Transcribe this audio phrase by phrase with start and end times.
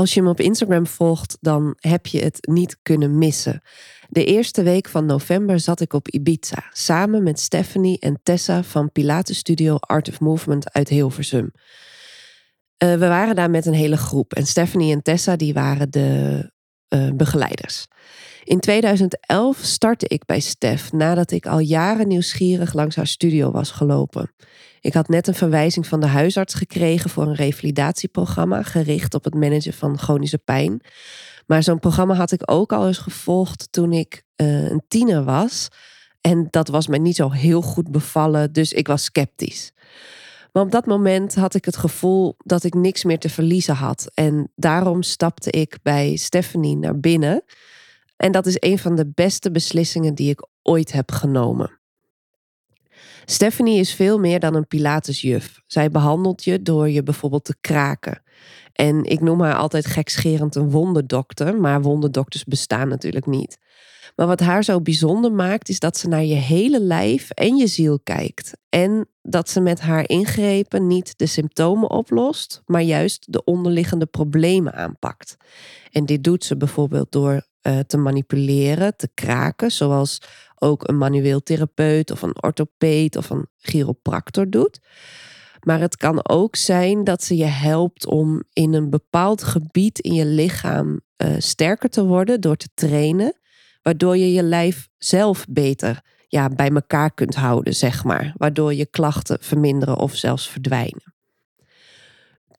[0.00, 3.62] Als je me op Instagram volgt, dan heb je het niet kunnen missen.
[4.08, 8.92] De eerste week van november zat ik op Ibiza samen met Stephanie en Tessa van
[8.92, 11.52] Pilates Studio Art of Movement uit Hilversum.
[12.84, 16.50] Uh, we waren daar met een hele groep en Stephanie en Tessa die waren de
[16.94, 17.86] uh, begeleiders.
[18.50, 23.70] In 2011 startte ik bij Stef nadat ik al jaren nieuwsgierig langs haar studio was
[23.70, 24.32] gelopen.
[24.80, 29.34] Ik had net een verwijzing van de huisarts gekregen voor een revalidatieprogramma gericht op het
[29.34, 30.80] managen van chronische pijn.
[31.46, 35.68] Maar zo'n programma had ik ook al eens gevolgd toen ik uh, een tiener was.
[36.20, 39.72] En dat was mij niet zo heel goed bevallen, dus ik was sceptisch.
[40.52, 44.10] Maar op dat moment had ik het gevoel dat ik niks meer te verliezen had.
[44.14, 47.44] En daarom stapte ik bij Stephanie naar binnen.
[48.20, 51.80] En dat is een van de beste beslissingen die ik ooit heb genomen.
[53.24, 55.60] Stephanie is veel meer dan een Pilatesjuf.
[55.66, 58.22] Zij behandelt je door je bijvoorbeeld te kraken.
[58.72, 63.58] En ik noem haar altijd gekscherend een wonderdokter, maar wonderdokters bestaan natuurlijk niet.
[64.16, 67.66] Maar wat haar zo bijzonder maakt, is dat ze naar je hele lijf en je
[67.66, 68.56] ziel kijkt.
[68.68, 74.74] En dat ze met haar ingrepen niet de symptomen oplost, maar juist de onderliggende problemen
[74.74, 75.36] aanpakt.
[75.90, 80.22] En dit doet ze bijvoorbeeld door uh, te manipuleren, te kraken, zoals
[80.54, 84.80] ook een manueel therapeut of een orthopeed of een chiropractor doet.
[85.60, 90.14] Maar het kan ook zijn dat ze je helpt om in een bepaald gebied in
[90.14, 93.40] je lichaam uh, sterker te worden door te trainen,
[93.82, 98.32] waardoor je je lijf zelf beter ja, bij elkaar kunt houden, zeg maar.
[98.36, 101.14] Waardoor je klachten verminderen of zelfs verdwijnen.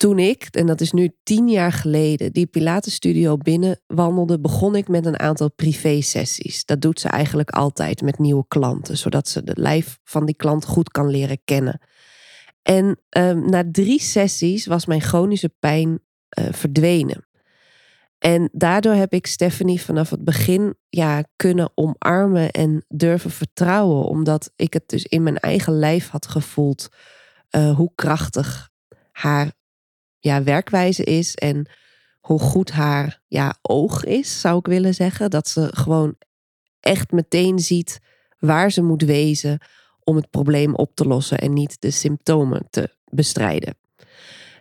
[0.02, 5.06] Toen ik, en dat is nu tien jaar geleden, die Pilatenstudio binnenwandelde, begon ik met
[5.06, 6.66] een aantal privé-sessies.
[6.66, 10.66] Dat doet ze eigenlijk altijd met nieuwe klanten, zodat ze de lijf van die klant
[10.66, 11.82] goed kan leren kennen.
[12.62, 17.28] En um, na drie sessies was mijn chronische pijn uh, verdwenen.
[18.18, 24.06] En daardoor heb ik Stephanie vanaf het begin ja, kunnen omarmen en durven vertrouwen.
[24.06, 26.90] Omdat ik het dus in mijn eigen lijf had gevoeld
[27.52, 28.70] uh, hoe krachtig
[29.12, 29.60] haar
[30.22, 31.36] ja, werkwijze is.
[31.36, 31.70] En
[32.20, 35.30] hoe goed haar ja, oog is, zou ik willen zeggen.
[35.30, 36.16] Dat ze gewoon
[36.80, 38.00] echt meteen ziet
[38.40, 39.60] waar ze moet wezen
[40.04, 43.76] om het probleem op te lossen en niet de symptomen te bestrijden.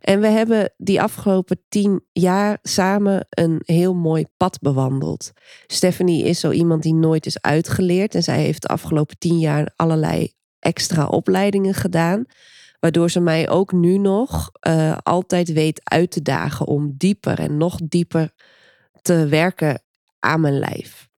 [0.01, 5.33] En we hebben die afgelopen tien jaar samen een heel mooi pad bewandeld.
[5.67, 8.15] Stephanie is zo iemand die nooit is uitgeleerd.
[8.15, 12.25] En zij heeft de afgelopen tien jaar allerlei extra opleidingen gedaan.
[12.81, 17.57] Waardoor ze mij ook nu nog uh, altijd weet uit te dagen om dieper en
[17.57, 18.33] nog dieper
[19.03, 19.83] te werken
[20.19, 21.09] aan mijn lijf.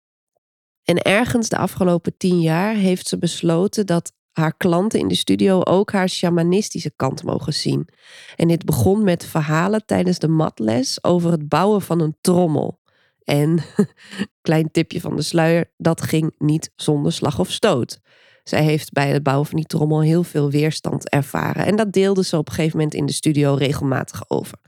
[0.85, 5.63] En ergens de afgelopen tien jaar heeft ze besloten dat haar klanten in de studio
[5.63, 7.89] ook haar shamanistische kant mogen zien.
[8.37, 12.81] En dit begon met verhalen tijdens de matles over het bouwen van een trommel.
[13.25, 13.59] En,
[14.41, 18.01] klein tipje van de sluier, dat ging niet zonder slag of stoot.
[18.43, 21.67] Zij heeft bij het bouwen van die trommel heel veel weerstand ervaren.
[21.67, 24.59] En dat deelde ze op een gegeven moment in de studio regelmatig over.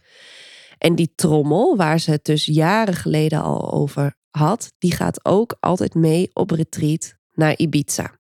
[0.78, 5.56] En die trommel, waar ze het dus jaren geleden al over had, die gaat ook
[5.60, 8.18] altijd mee op retreat naar Ibiza.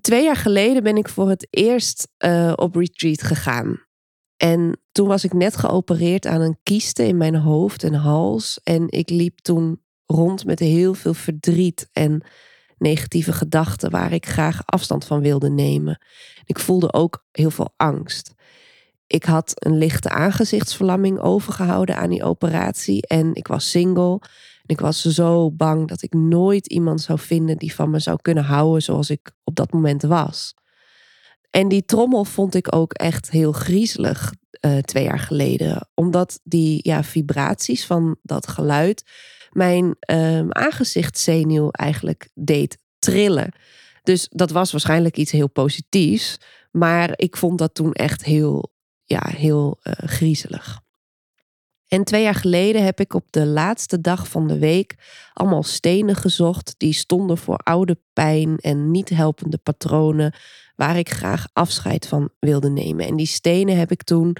[0.00, 3.86] Twee jaar geleden ben ik voor het eerst uh, op retreat gegaan.
[4.36, 8.60] En toen was ik net geopereerd aan een kieste in mijn hoofd en hals.
[8.62, 12.24] En ik liep toen rond met heel veel verdriet en
[12.82, 15.98] negatieve gedachten waar ik graag afstand van wilde nemen.
[16.44, 18.34] Ik voelde ook heel veel angst.
[19.06, 24.18] Ik had een lichte aangezichtsverlamming overgehouden aan die operatie en ik was single.
[24.62, 28.18] En ik was zo bang dat ik nooit iemand zou vinden die van me zou
[28.22, 30.54] kunnen houden zoals ik op dat moment was.
[31.50, 34.32] En die trommel vond ik ook echt heel griezelig
[34.66, 35.88] uh, twee jaar geleden.
[35.94, 39.02] Omdat die ja, vibraties van dat geluid
[39.52, 43.52] mijn uh, aangezichtszenuw eigenlijk deed trillen.
[44.02, 46.38] Dus dat was waarschijnlijk iets heel positiefs.
[46.70, 48.72] Maar ik vond dat toen echt heel,
[49.04, 50.80] ja, heel uh, griezelig.
[51.88, 54.94] En twee jaar geleden heb ik op de laatste dag van de week
[55.32, 60.34] allemaal stenen gezocht die stonden voor oude pijn en niet helpende patronen
[60.76, 63.06] waar ik graag afscheid van wilde nemen.
[63.06, 64.36] En die stenen heb ik toen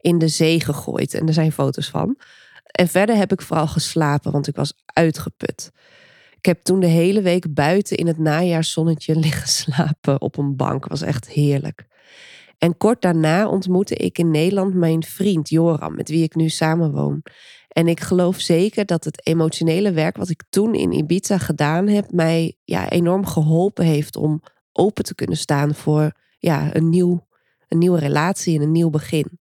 [0.00, 2.18] in de zee gegooid en er zijn foto's van.
[2.64, 5.70] En verder heb ik vooral geslapen, want ik was uitgeput.
[6.40, 10.86] Ik heb toen de hele week buiten in het najaarszonnetje liggen slapen op een bank.
[10.86, 11.86] Was echt heerlijk.
[12.58, 17.22] En kort daarna ontmoette ik in Nederland mijn vriend Joram, met wie ik nu samenwoon.
[17.68, 22.12] En ik geloof zeker dat het emotionele werk wat ik toen in Ibiza gedaan heb,
[22.12, 24.42] mij ja, enorm geholpen heeft om
[24.72, 27.26] open te kunnen staan voor ja, een, nieuw,
[27.68, 29.38] een nieuwe relatie en een nieuw begin.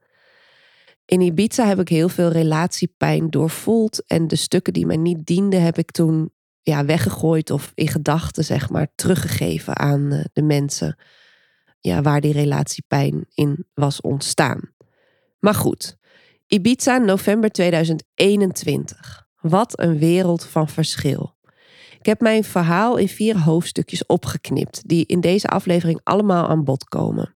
[1.05, 4.05] In Ibiza heb ik heel veel relatiepijn doorvoeld.
[4.07, 6.33] En de stukken die mij niet dienden, heb ik toen
[6.65, 10.97] ja, weggegooid of in gedachten, zeg maar, teruggegeven aan eh, de mensen
[11.79, 14.59] ja, waar die relatiepijn in was ontstaan.
[15.39, 15.97] Maar goed,
[16.47, 19.27] Ibiza november 2021.
[19.41, 21.35] Wat een wereld van verschil.
[21.99, 26.83] Ik heb mijn verhaal in vier hoofdstukjes opgeknipt, die in deze aflevering allemaal aan bod
[26.83, 27.35] komen.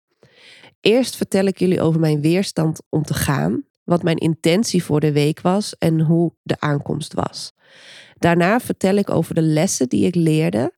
[0.81, 5.12] Eerst vertel ik jullie over mijn weerstand om te gaan, wat mijn intentie voor de
[5.12, 7.53] week was en hoe de aankomst was.
[8.18, 10.74] Daarna vertel ik over de lessen die ik leerde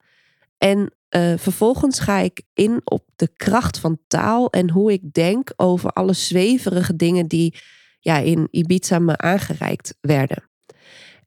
[0.58, 5.54] en uh, vervolgens ga ik in op de kracht van taal en hoe ik denk
[5.56, 7.56] over alle zweverige dingen die
[8.00, 10.44] ja, in Ibiza me aangereikt werden.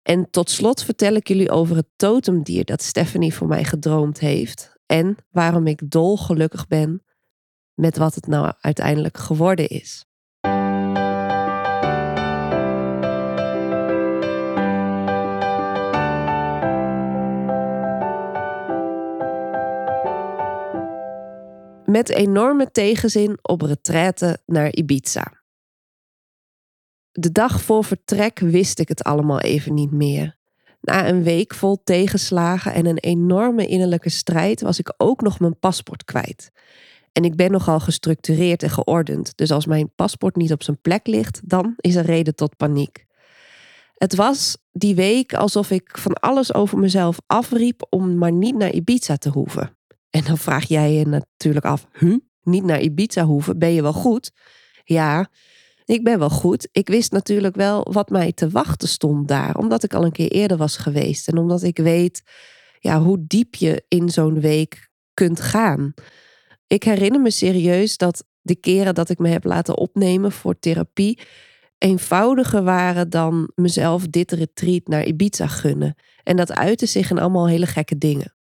[0.03, 4.77] En tot slot vertel ik jullie over het totemdier dat Stephanie voor mij gedroomd heeft
[4.87, 7.03] en waarom ik dolgelukkig ben
[7.75, 10.05] met wat het nou uiteindelijk geworden is.
[21.87, 25.43] Met enorme tegenzin op retraite naar Ibiza.
[27.13, 30.37] De dag voor vertrek wist ik het allemaal even niet meer.
[30.81, 35.59] Na een week vol tegenslagen en een enorme innerlijke strijd was ik ook nog mijn
[35.59, 36.51] paspoort kwijt.
[37.13, 41.07] En ik ben nogal gestructureerd en geordend, dus als mijn paspoort niet op zijn plek
[41.07, 43.07] ligt, dan is er reden tot paniek.
[43.95, 48.73] Het was die week alsof ik van alles over mezelf afriep om maar niet naar
[48.73, 49.74] Ibiza te hoeven.
[50.15, 52.19] En dan vraag jij je natuurlijk af, huh?
[52.43, 54.31] niet naar Ibiza hoeven, ben je wel goed?
[54.85, 55.29] Ja,
[55.85, 56.69] ik ben wel goed.
[56.73, 60.31] Ik wist natuurlijk wel wat mij te wachten stond daar, omdat ik al een keer
[60.31, 62.23] eerder was geweest en omdat ik weet
[62.79, 65.95] ja, hoe diep je in zo'n week kunt gaan.
[66.67, 71.21] Ik herinner me serieus dat de keren dat ik me heb laten opnemen voor therapie
[71.79, 75.95] eenvoudiger waren dan mezelf dit retreat naar Ibiza gunnen.
[76.23, 78.34] En dat uitte zich in allemaal hele gekke dingen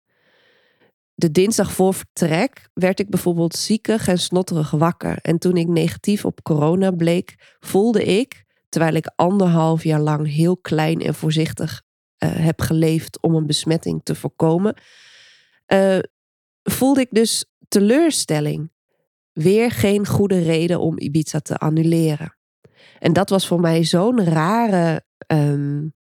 [1.15, 5.19] de dinsdag voor vertrek werd ik bijvoorbeeld ziekig en snotterig wakker.
[5.23, 10.57] En toen ik negatief op corona bleek, voelde ik, terwijl ik anderhalf jaar lang heel
[10.57, 11.83] klein en voorzichtig
[12.25, 14.75] uh, heb geleefd om een besmetting te voorkomen,
[15.67, 15.99] uh,
[16.63, 18.71] voelde ik dus teleurstelling.
[19.33, 22.37] Weer geen goede reden om Ibiza te annuleren.
[22.99, 25.95] En dat was voor mij zo'n rare um,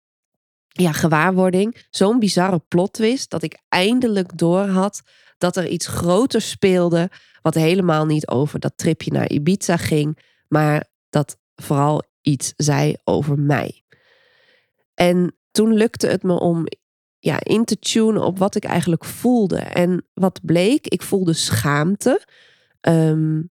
[0.72, 5.02] ja, gewaarwording, zo'n bizarre plot twist, dat ik eindelijk door had
[5.38, 7.10] dat er iets groters speelde,
[7.42, 10.18] wat helemaal niet over dat tripje naar Ibiza ging,
[10.48, 13.82] maar dat vooral iets zei over mij.
[14.94, 16.66] En toen lukte het me om
[17.18, 19.58] ja, in te tunen op wat ik eigenlijk voelde.
[19.58, 22.26] En wat bleek, ik voelde schaamte
[22.80, 23.50] um,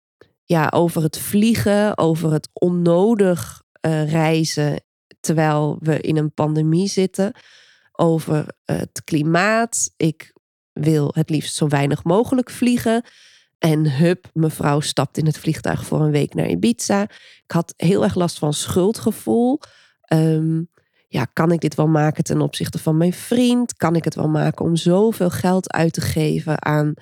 [0.45, 4.81] ja, over het vliegen, over het onnodig uh, reizen
[5.21, 7.33] terwijl we in een pandemie zitten,
[7.93, 9.91] over het klimaat.
[9.97, 10.33] Ik
[10.73, 13.05] wil het liefst zo weinig mogelijk vliegen.
[13.59, 17.03] En hup, mevrouw stapt in het vliegtuig voor een week naar Ibiza.
[17.45, 19.61] Ik had heel erg last van schuldgevoel.
[20.13, 20.71] Um,
[21.09, 23.75] ja, kan ik dit wel maken ten opzichte van mijn vriend?
[23.77, 26.95] Kan ik het wel maken om zoveel geld uit te geven aan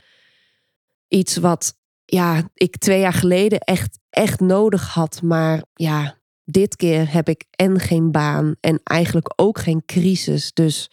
[1.08, 6.17] iets wat ja, ik twee jaar geleden echt, echt nodig had, maar ja,
[6.50, 10.52] dit keer heb ik en geen baan en eigenlijk ook geen crisis.
[10.52, 10.90] Dus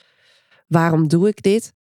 [0.68, 1.74] waarom doe ik dit?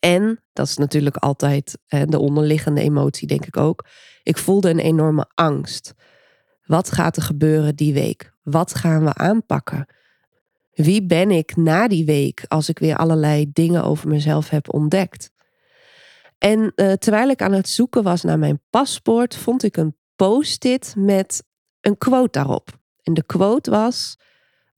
[0.00, 3.86] En, dat is natuurlijk altijd de onderliggende emotie, denk ik ook.
[4.22, 5.94] Ik voelde een enorme angst.
[6.64, 8.32] Wat gaat er gebeuren die week?
[8.42, 9.86] Wat gaan we aanpakken?
[10.72, 15.30] Wie ben ik na die week als ik weer allerlei dingen over mezelf heb ontdekt?
[16.38, 20.94] En uh, terwijl ik aan het zoeken was naar mijn paspoort, vond ik een post-it
[20.96, 21.44] met
[21.80, 22.84] een quote daarop.
[23.06, 24.18] En de quote was: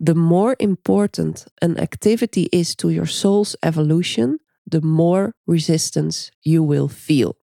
[0.04, 6.88] The more important an activity is to your soul's evolution, the more resistance you will
[6.88, 7.38] feel.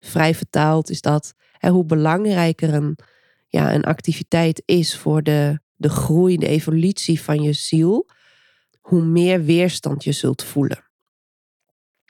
[0.00, 2.98] Vrij vertaald is dat hoe belangrijker een,
[3.48, 8.08] ja, een activiteit is voor de, de groei, de evolutie van je ziel,
[8.80, 10.84] hoe meer weerstand je zult voelen.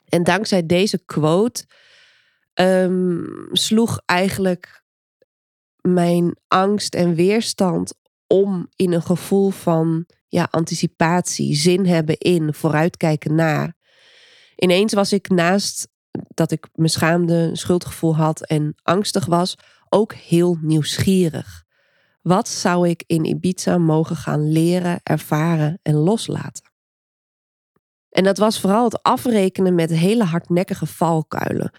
[0.09, 1.65] En dankzij deze quote
[2.53, 4.83] ehm, sloeg eigenlijk
[5.93, 7.93] mijn angst en weerstand
[8.27, 13.75] om in een gevoel van ja, anticipatie, zin hebben in, vooruitkijken naar.
[14.55, 15.87] Ineens was ik naast
[16.27, 19.55] dat ik me schaamde, schuldgevoel had en angstig was,
[19.89, 21.63] ook heel nieuwsgierig.
[22.21, 26.73] Wat zou ik in Ibiza mogen gaan leren, ervaren en loslaten?
[28.09, 31.71] En dat was vooral het afrekenen met hele hardnekkige valkuilen.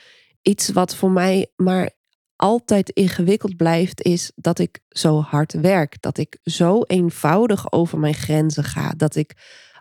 [0.43, 1.91] Iets wat voor mij maar
[2.37, 6.03] altijd ingewikkeld blijft, is dat ik zo hard werk.
[6.03, 8.93] Dat ik zo eenvoudig over mijn grenzen ga.
[8.97, 9.35] Dat ik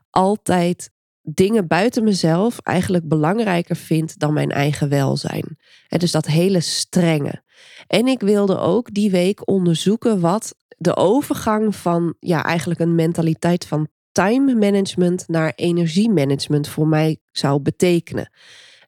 [0.09, 5.57] altijd dingen buiten mezelf eigenlijk belangrijker vind dan mijn eigen welzijn.
[5.87, 7.43] En dus dat hele strenge.
[7.87, 13.65] En ik wilde ook die week onderzoeken wat de overgang van ja, eigenlijk een mentaliteit
[13.65, 18.29] van time management naar energiemanagement voor mij zou betekenen.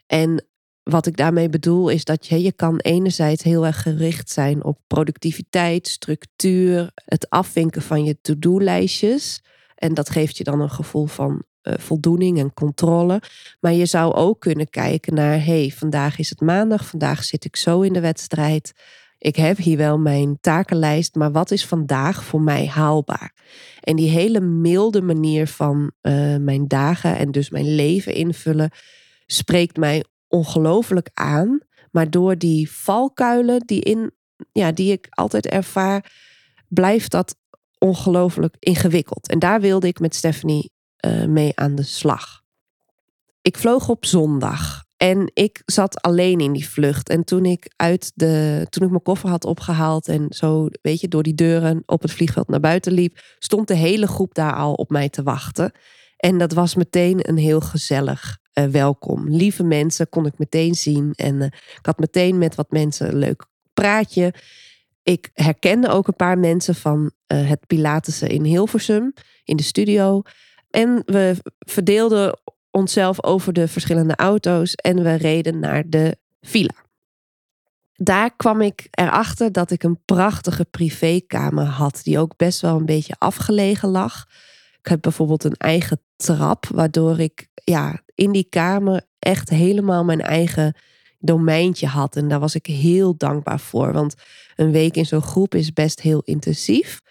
[0.05, 0.46] En
[0.89, 4.79] wat ik daarmee bedoel is dat je, je kan enerzijds heel erg gericht zijn op
[4.87, 9.41] productiviteit, structuur, het afvinken van je to-do-lijstjes.
[9.75, 13.21] En dat geeft je dan een gevoel van uh, voldoening en controle.
[13.59, 17.55] Maar je zou ook kunnen kijken naar, hey, vandaag is het maandag, vandaag zit ik
[17.55, 18.73] zo in de wedstrijd.
[19.17, 23.33] Ik heb hier wel mijn takenlijst, maar wat is vandaag voor mij haalbaar?
[23.81, 28.71] En die hele milde manier van uh, mijn dagen en dus mijn leven invullen,
[29.25, 31.59] spreekt mij ongelooflijk aan.
[31.91, 34.11] Maar door die valkuilen die, in,
[34.51, 36.11] ja, die ik altijd ervaar,
[36.67, 37.35] blijft dat
[37.77, 39.29] ongelooflijk ingewikkeld.
[39.29, 40.71] En daar wilde ik met Stephanie
[41.05, 42.41] uh, mee aan de slag.
[43.41, 47.09] Ik vloog op zondag en ik zat alleen in die vlucht.
[47.09, 51.07] En toen ik uit de, toen ik mijn koffer had opgehaald en zo, weet je,
[51.07, 54.73] door die deuren op het vliegveld naar buiten liep, stond de hele groep daar al
[54.73, 55.71] op mij te wachten.
[56.17, 59.29] En dat was meteen een heel gezellig uh, welkom.
[59.29, 61.13] Lieve mensen kon ik meteen zien.
[61.15, 64.33] En uh, ik had meteen met wat mensen een leuk praatje.
[65.03, 70.21] Ik herkende ook een paar mensen van uh, het Pilatessen in Hilversum in de studio.
[70.69, 72.39] En we verdeelden
[72.71, 76.85] onszelf over de verschillende auto's en we reden naar de villa.
[77.93, 82.85] Daar kwam ik erachter dat ik een prachtige privékamer had, die ook best wel een
[82.85, 84.25] beetje afgelegen lag.
[84.79, 90.21] Ik heb bijvoorbeeld een eigen trap, waardoor ik ja, in die kamer echt helemaal mijn
[90.21, 90.75] eigen
[91.19, 92.15] domeintje had.
[92.15, 94.15] En daar was ik heel dankbaar voor, want
[94.55, 97.01] een week in zo'n groep is best heel intensief.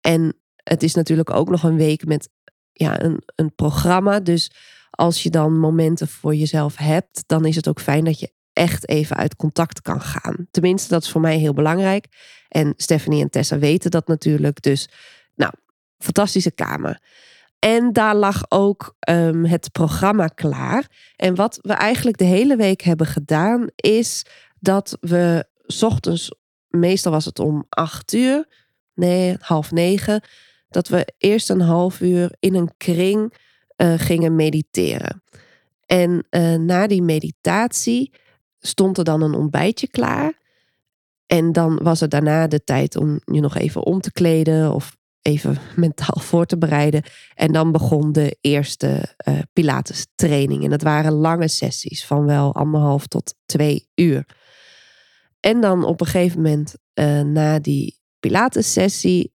[0.00, 2.28] En het is natuurlijk ook nog een week met
[2.72, 4.20] ja, een, een programma.
[4.20, 4.50] Dus
[4.90, 8.88] als je dan momenten voor jezelf hebt, dan is het ook fijn dat je echt
[8.88, 10.46] even uit contact kan gaan.
[10.50, 12.06] Tenminste, dat is voor mij heel belangrijk.
[12.48, 14.62] En Stephanie en Tessa weten dat natuurlijk.
[14.62, 14.88] Dus,
[15.34, 15.52] nou,
[15.98, 17.00] fantastische kamer.
[17.58, 21.12] En daar lag ook um, het programma klaar.
[21.16, 24.24] En wat we eigenlijk de hele week hebben gedaan, is
[24.60, 25.46] dat we
[25.80, 26.34] ochtends,
[26.68, 28.48] meestal was het om acht uur,
[28.94, 30.22] nee, half negen,
[30.68, 33.34] dat we eerst een half uur in een kring
[33.76, 35.22] uh, gingen mediteren.
[35.86, 38.12] En uh, na die meditatie
[38.58, 40.32] stond er dan een ontbijtje klaar.
[41.26, 44.96] En dan was er daarna de tijd om je nog even om te kleden of
[45.28, 47.02] even mentaal voor te bereiden.
[47.34, 50.64] En dan begon de eerste uh, Pilates training.
[50.64, 54.26] En dat waren lange sessies van wel anderhalf tot twee uur.
[55.40, 59.32] En dan op een gegeven moment uh, na die Pilates sessie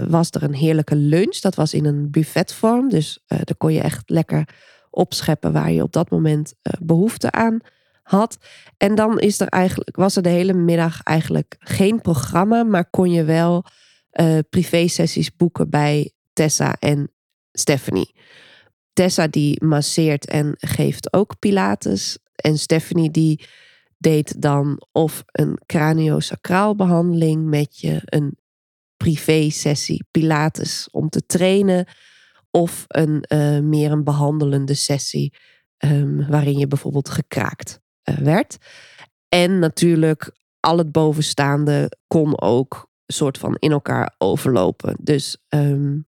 [0.00, 1.38] uh, was er een heerlijke lunch.
[1.38, 2.88] Dat was in een buffetvorm.
[2.88, 4.48] Dus daar kon je echt lekker
[4.90, 7.60] opscheppen waar je op dat moment behoefte aan
[8.02, 8.38] had.
[8.76, 13.10] En dan is er eigenlijk, was er de hele middag eigenlijk geen programma, maar kon
[13.10, 13.64] je wel
[14.20, 17.12] uh, privé-sessies boeken bij Tessa en
[17.52, 18.14] Stephanie.
[18.92, 22.18] Tessa die masseert en geeft ook pilates.
[22.34, 23.46] En Stephanie die
[23.98, 28.38] deed dan of een craniosacraal behandeling met je, een
[28.96, 31.86] privé-sessie pilates om te trainen,
[32.50, 35.34] of een uh, meer een behandelende sessie
[35.78, 38.56] um, waarin je bijvoorbeeld gekraakt uh, werd.
[39.28, 44.96] En natuurlijk al het bovenstaande kon ook soort van in elkaar overlopen.
[45.00, 46.06] Dus um,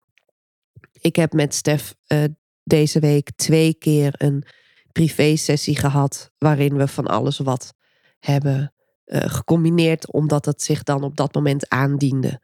[1.01, 2.25] ik heb met Stef uh,
[2.65, 4.45] deze week twee keer een
[4.93, 6.33] privé-sessie gehad.
[6.39, 7.75] waarin we van alles wat
[8.19, 8.73] hebben
[9.07, 12.41] uh, gecombineerd, omdat het zich dan op dat moment aandiende.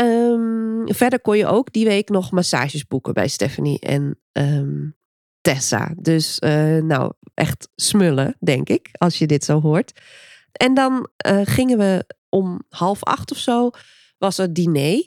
[0.00, 4.96] Um, verder kon je ook die week nog massages boeken bij Stephanie en um,
[5.40, 5.94] Tessa.
[5.96, 10.00] Dus uh, nou, echt smullen, denk ik, als je dit zo hoort.
[10.52, 11.08] En dan
[11.44, 13.70] gingen we om half acht of zo
[14.18, 15.06] was het diner.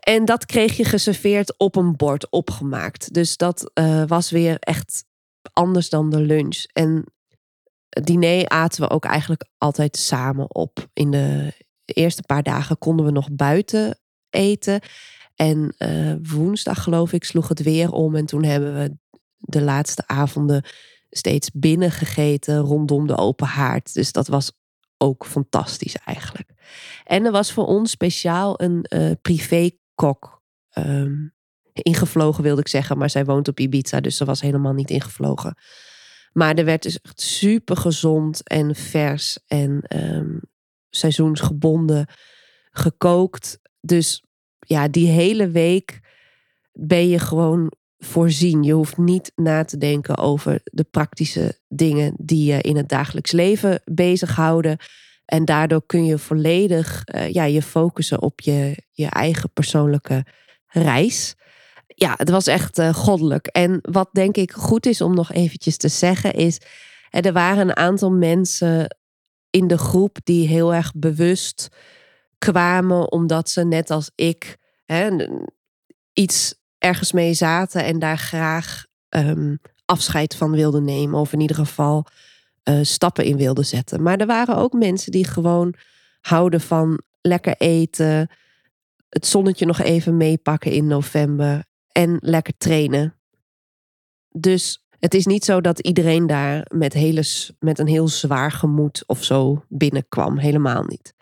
[0.00, 3.14] En dat kreeg je geserveerd op een bord opgemaakt.
[3.14, 5.04] Dus dat uh, was weer echt
[5.52, 6.64] anders dan de lunch.
[6.72, 7.04] En
[7.88, 10.88] diner aten we ook eigenlijk altijd samen op.
[10.92, 11.52] In de
[11.84, 13.98] eerste paar dagen konden we nog buiten
[14.30, 14.80] eten.
[15.34, 18.16] En uh, woensdag, geloof ik, sloeg het weer om.
[18.16, 18.96] En toen hebben we
[19.38, 20.64] de laatste avonden
[21.10, 23.94] steeds binnen gegeten rondom de open haard.
[23.94, 24.52] Dus dat was
[25.02, 26.50] ook fantastisch eigenlijk.
[27.04, 30.42] En er was voor ons speciaal een uh, privékok
[30.78, 31.34] um,
[31.72, 32.98] ingevlogen, wilde ik zeggen.
[32.98, 35.56] Maar zij woont op Ibiza, dus ze was helemaal niet ingevlogen.
[36.32, 40.40] Maar er werd dus echt super gezond en vers en um,
[40.90, 42.06] seizoensgebonden
[42.70, 43.58] gekookt.
[43.80, 44.24] Dus
[44.58, 46.00] ja, die hele week
[46.72, 47.72] ben je gewoon
[48.04, 48.62] voorzien.
[48.62, 53.32] Je hoeft niet na te denken over de praktische dingen die je in het dagelijks
[53.32, 54.76] leven bezighouden.
[55.24, 60.24] En daardoor kun je volledig uh, ja, je focussen op je, je eigen persoonlijke
[60.66, 61.34] reis.
[61.86, 63.46] Ja, het was echt uh, goddelijk.
[63.46, 66.60] En wat denk ik goed is om nog eventjes te zeggen is...
[67.10, 68.96] er waren een aantal mensen
[69.50, 71.68] in de groep die heel erg bewust
[72.38, 73.12] kwamen...
[73.12, 75.28] omdat ze net als ik hè,
[76.12, 81.20] iets ergens mee zaten en daar graag um, afscheid van wilden nemen.
[81.20, 82.06] Of in ieder geval
[82.64, 84.02] uh, stappen in wilden zetten.
[84.02, 85.74] Maar er waren ook mensen die gewoon
[86.20, 88.30] houden van lekker eten.
[89.08, 91.64] Het zonnetje nog even meepakken in november.
[91.92, 93.14] En lekker trainen.
[94.28, 97.24] Dus het is niet zo dat iedereen daar met, hele,
[97.58, 100.38] met een heel zwaar gemoed of zo binnenkwam.
[100.38, 101.14] Helemaal niet.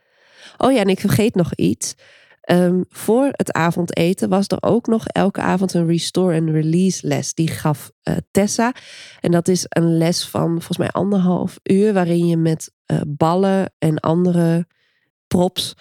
[0.56, 1.94] Oh ja, en ik vergeet nog iets.
[2.50, 7.34] Um, voor het avondeten was er ook nog elke avond een restore and release les.
[7.34, 8.74] Die gaf uh, Tessa.
[9.20, 11.92] En dat is een les van volgens mij anderhalf uur.
[11.92, 14.66] Waarin je met uh, ballen en andere
[15.26, 15.74] props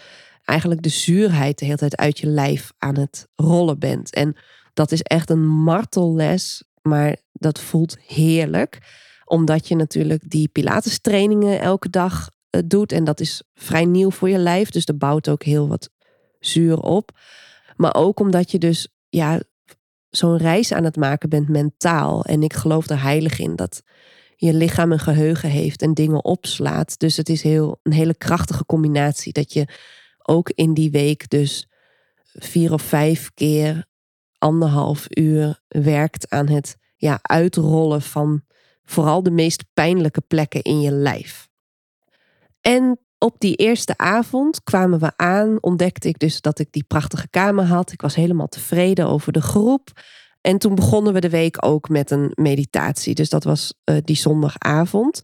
[0.43, 4.13] eigenlijk de zuurheid de hele tijd uit je lijf aan het rollen bent.
[4.13, 4.35] En
[4.73, 6.63] dat is echt een martelles.
[6.81, 8.77] Maar dat voelt heerlijk.
[9.25, 12.91] Omdat je natuurlijk die Pilates trainingen elke dag uh, doet.
[12.91, 14.69] En dat is vrij nieuw voor je lijf.
[14.69, 15.89] Dus er bouwt ook heel wat
[16.39, 17.11] zuur op.
[17.75, 19.41] Maar ook omdat je dus ja,
[20.09, 22.25] zo'n reis aan het maken bent mentaal.
[22.25, 23.83] En ik geloof er heilig in dat
[24.35, 26.99] je lichaam een geheugen heeft en dingen opslaat.
[26.99, 29.33] Dus het is heel, een hele krachtige combinatie.
[29.33, 29.67] Dat je
[30.17, 31.69] ook in die week dus
[32.33, 33.87] vier of vijf keer
[34.37, 38.43] anderhalf uur werkt aan het ja, uitrollen van
[38.83, 41.49] vooral de meest pijnlijke plekken in je lijf.
[42.61, 47.29] En op die eerste avond kwamen we aan, ontdekte ik dus dat ik die prachtige
[47.29, 47.91] kamer had.
[47.91, 49.91] Ik was helemaal tevreden over de groep.
[50.41, 53.15] En toen begonnen we de week ook met een meditatie.
[53.15, 55.23] Dus dat was uh, die zondagavond.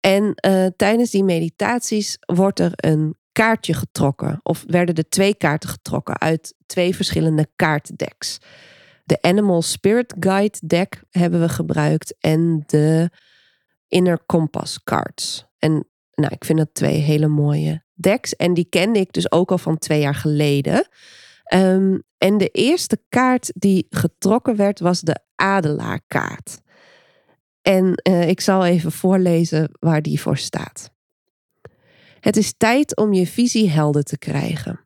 [0.00, 4.40] En uh, tijdens die meditaties wordt er een kaartje getrokken.
[4.42, 8.38] Of werden er twee kaarten getrokken uit twee verschillende kaartdecks.
[9.04, 13.10] De Animal Spirit Guide deck hebben we gebruikt en de
[13.88, 15.46] Inner Compass cards.
[15.58, 18.36] En nou, ik vind dat twee hele mooie decks.
[18.36, 20.88] En die kende ik dus ook al van twee jaar geleden.
[21.54, 26.60] Um, en de eerste kaart die getrokken werd was de Adelaarkaart.
[27.62, 30.90] En uh, ik zal even voorlezen waar die voor staat.
[32.20, 34.80] Het is tijd om je visie helder te krijgen.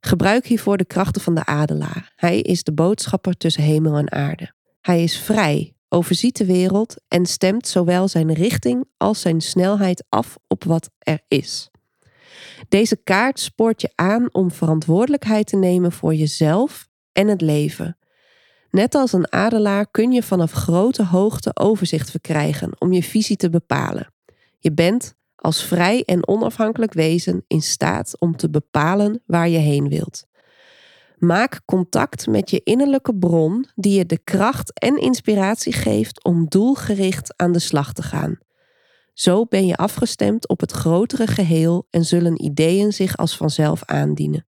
[0.00, 2.12] Gebruik hiervoor de krachten van de adelaar.
[2.16, 4.52] Hij is de boodschapper tussen hemel en aarde.
[4.80, 10.36] Hij is vrij, overziet de wereld en stemt zowel zijn richting als zijn snelheid af
[10.48, 11.70] op wat er is.
[12.68, 17.98] Deze kaart spoort je aan om verantwoordelijkheid te nemen voor jezelf en het leven.
[18.70, 23.50] Net als een adelaar kun je vanaf grote hoogte overzicht verkrijgen om je visie te
[23.50, 24.12] bepalen.
[24.58, 29.88] Je bent als vrij en onafhankelijk wezen in staat om te bepalen waar je heen
[29.88, 30.28] wilt.
[31.20, 37.32] Maak contact met je innerlijke bron die je de kracht en inspiratie geeft om doelgericht
[37.36, 38.38] aan de slag te gaan.
[39.12, 44.46] Zo ben je afgestemd op het grotere geheel en zullen ideeën zich als vanzelf aandienen.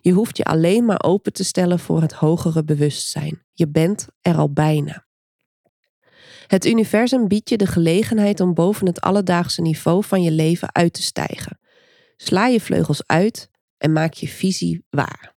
[0.00, 3.42] Je hoeft je alleen maar open te stellen voor het hogere bewustzijn.
[3.52, 5.06] Je bent er al bijna.
[6.46, 10.92] Het universum biedt je de gelegenheid om boven het alledaagse niveau van je leven uit
[10.92, 11.60] te stijgen.
[12.16, 15.36] Sla je vleugels uit en maak je visie waar.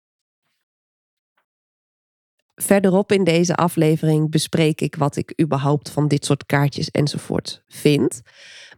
[2.61, 8.21] Verderop in deze aflevering bespreek ik wat ik überhaupt van dit soort kaartjes enzovoort vind.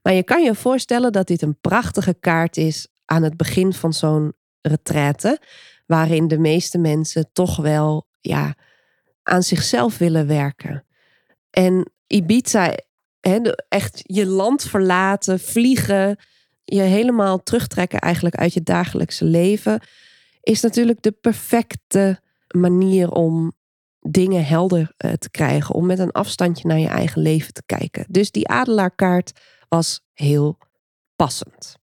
[0.02, 3.94] Maar je kan je voorstellen dat dit een prachtige kaart is aan het begin van
[3.94, 5.40] zo'n retraite,
[5.86, 8.56] waarin de meeste mensen toch wel ja,
[9.24, 10.86] aan zichzelf willen werken.
[11.50, 12.76] En Ibiza,
[13.68, 16.18] echt je land verlaten, vliegen,
[16.64, 19.82] je helemaal terugtrekken eigenlijk uit je dagelijkse leven,
[20.42, 23.54] is natuurlijk de perfecte manier om
[24.10, 25.76] dingen helder eh, te krijgen.
[25.76, 28.06] Om met een afstandje naar je eigen leven te kijken.
[28.10, 29.32] Dus die adelaarkaart
[29.70, 30.58] was heel
[31.16, 31.80] passend.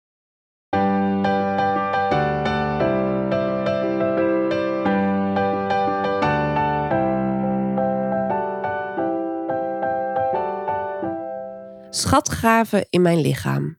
[11.91, 13.79] Schatgraven in mijn lichaam.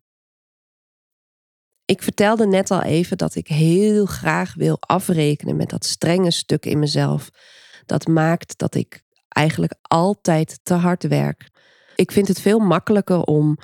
[1.86, 6.66] Ik vertelde net al even dat ik heel graag wil afrekenen met dat strenge stuk
[6.66, 7.30] in mezelf.
[7.88, 11.50] Dat maakt dat ik eigenlijk altijd te hard werk.
[11.96, 13.58] Ik vind het veel makkelijker om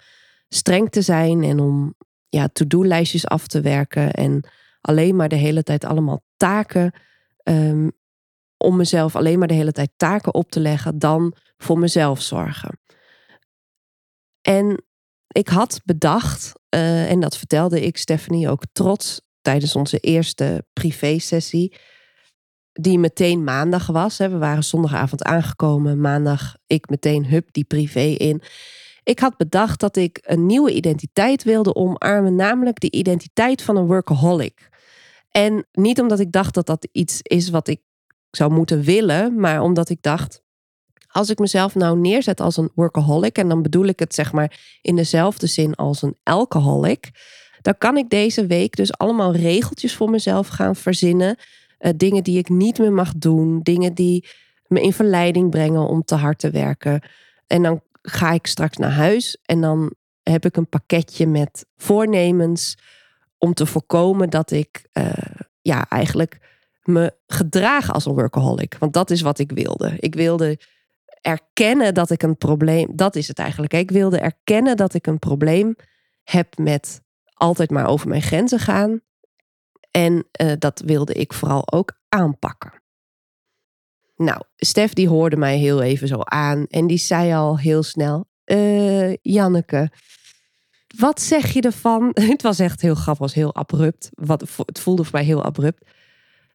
[0.49, 1.93] streng te zijn en om
[2.29, 4.43] ja, to-do-lijstjes af te werken en
[4.81, 6.93] alleen maar de hele tijd allemaal taken.
[7.43, 7.91] Um,
[8.57, 12.79] om mezelf alleen maar de hele tijd taken op te leggen, dan voor mezelf zorgen.
[14.41, 14.83] En
[15.27, 21.77] ik had bedacht, uh, en dat vertelde ik Stephanie ook trots tijdens onze eerste privé-sessie,
[22.73, 24.17] die meteen maandag was.
[24.17, 24.29] Hè.
[24.29, 28.41] We waren zondagavond aangekomen, maandag ik meteen hup die privé in.
[29.03, 33.85] Ik had bedacht dat ik een nieuwe identiteit wilde omarmen, namelijk de identiteit van een
[33.85, 34.69] workaholic.
[35.29, 37.81] En niet omdat ik dacht dat dat iets is wat ik
[38.31, 40.41] zou moeten willen, maar omdat ik dacht,
[41.07, 44.79] als ik mezelf nou neerzet als een workaholic, en dan bedoel ik het zeg maar
[44.81, 47.11] in dezelfde zin als een alcoholic,
[47.61, 51.37] dan kan ik deze week dus allemaal regeltjes voor mezelf gaan verzinnen.
[51.83, 54.27] Uh, dingen die ik niet meer mag doen, dingen die
[54.67, 57.01] me in verleiding brengen om te hard te werken.
[57.47, 59.93] En dan ga ik straks naar huis en dan
[60.23, 62.77] heb ik een pakketje met voornemens
[63.37, 65.13] om te voorkomen dat ik uh,
[65.61, 66.39] ja, eigenlijk
[66.83, 68.75] me gedraag als een workaholic.
[68.79, 69.93] Want dat is wat ik wilde.
[69.97, 70.59] Ik wilde
[71.21, 73.73] erkennen dat ik een probleem, dat is het eigenlijk.
[73.73, 75.75] Ik wilde erkennen dat ik een probleem
[76.23, 77.01] heb met
[77.33, 79.01] altijd maar over mijn grenzen gaan.
[79.97, 82.81] En uh, dat wilde ik vooral ook aanpakken.
[84.15, 88.25] Nou, Stef die hoorde mij heel even zo aan en die zei al heel snel:
[88.45, 89.91] uh, Janneke,
[90.97, 92.11] wat zeg je ervan?
[92.33, 94.09] Het was echt heel grappig, was heel abrupt.
[94.13, 95.85] Wat, het voelde voor mij heel abrupt.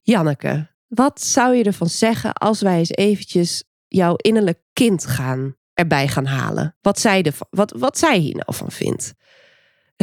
[0.03, 6.09] Janneke, wat zou je ervan zeggen als wij eens eventjes jouw innerlijk kind gaan, erbij
[6.09, 6.77] gaan halen.
[6.81, 9.15] Wat zij, wat, wat zij hier nou van vindt.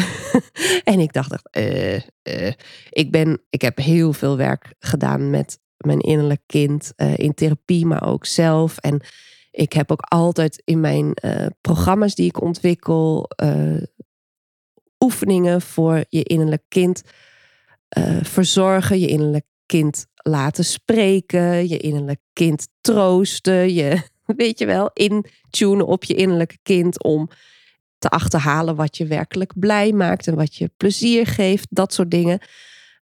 [0.83, 2.51] en ik dacht, uh, uh,
[2.89, 7.85] ik, ben, ik heb heel veel werk gedaan met mijn innerlijk kind uh, in therapie,
[7.85, 8.77] maar ook zelf.
[8.77, 9.01] En
[9.51, 11.13] ik heb ook altijd in mijn
[11.61, 13.29] programma's die ik ontwikkel
[14.99, 17.01] oefeningen voor je innerlijk kind
[18.21, 24.01] verzorgen, je innerlijk kind laten spreken, je innerlijk kind troosten, je,
[24.37, 27.29] weet je wel, intunen op je innerlijke kind om
[28.05, 32.39] te achterhalen wat je werkelijk blij maakt en wat je plezier geeft, dat soort dingen.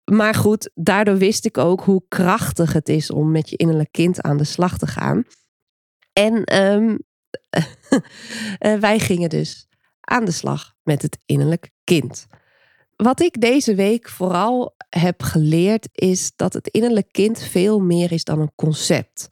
[0.04, 4.22] Maar goed, daardoor wist ik ook hoe krachtig het is om met je innerlijk kind
[4.22, 5.24] aan de slag te gaan.
[6.14, 7.00] En um,
[8.88, 9.68] wij gingen dus
[10.00, 12.28] aan de slag met het innerlijk kind.
[12.96, 18.24] Wat ik deze week vooral heb geleerd is dat het innerlijk kind veel meer is
[18.24, 19.28] dan een concept.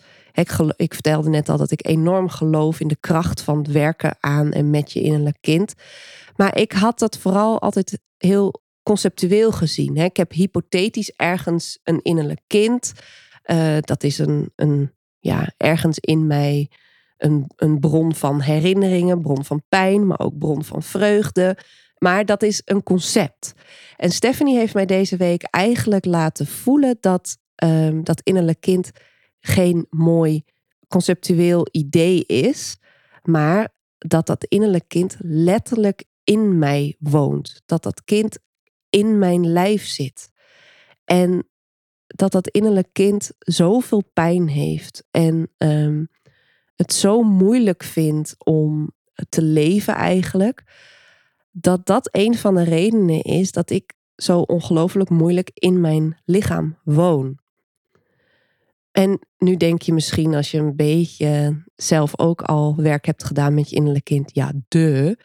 [0.76, 4.52] Ik, vertelde net al dat ik enorm geloof in de kracht van het werken aan
[4.52, 5.74] en met je innerlijk kind.
[6.36, 9.96] Maar ik had dat vooral altijd heel conceptueel gezien.
[9.96, 12.94] Ik heb hypothetisch ergens een innerlijk kind.
[13.46, 16.70] Uh, dat is een, een, ja, ergens in mij
[17.18, 21.58] een, een bron van herinneringen, bron van pijn, maar ook bron van vreugde.
[21.98, 23.54] Maar dat is een concept.
[23.98, 28.92] En Stephanie heeft mij deze week eigenlijk laten voelen dat um, dat innerlijk kind
[29.40, 30.44] geen mooi
[30.88, 32.78] conceptueel idee is,
[33.24, 37.62] maar dat dat innerlijk kind letterlijk in mij woont.
[37.66, 38.38] Dat dat kind
[38.90, 40.30] in mijn lijf zit.
[41.04, 41.50] En
[42.08, 46.10] dat dat innerlijk kind zoveel pijn heeft en um,
[46.76, 48.92] het zo moeilijk vindt om
[49.30, 50.64] te leven eigenlijk
[51.52, 56.78] dat dat een van de redenen is dat ik zo ongelooflijk moeilijk in mijn lichaam
[56.84, 57.40] woon.
[58.92, 63.54] En nu denk je misschien als je een beetje zelf ook al werk hebt gedaan
[63.54, 65.18] met je innerlijk kind, ja, de.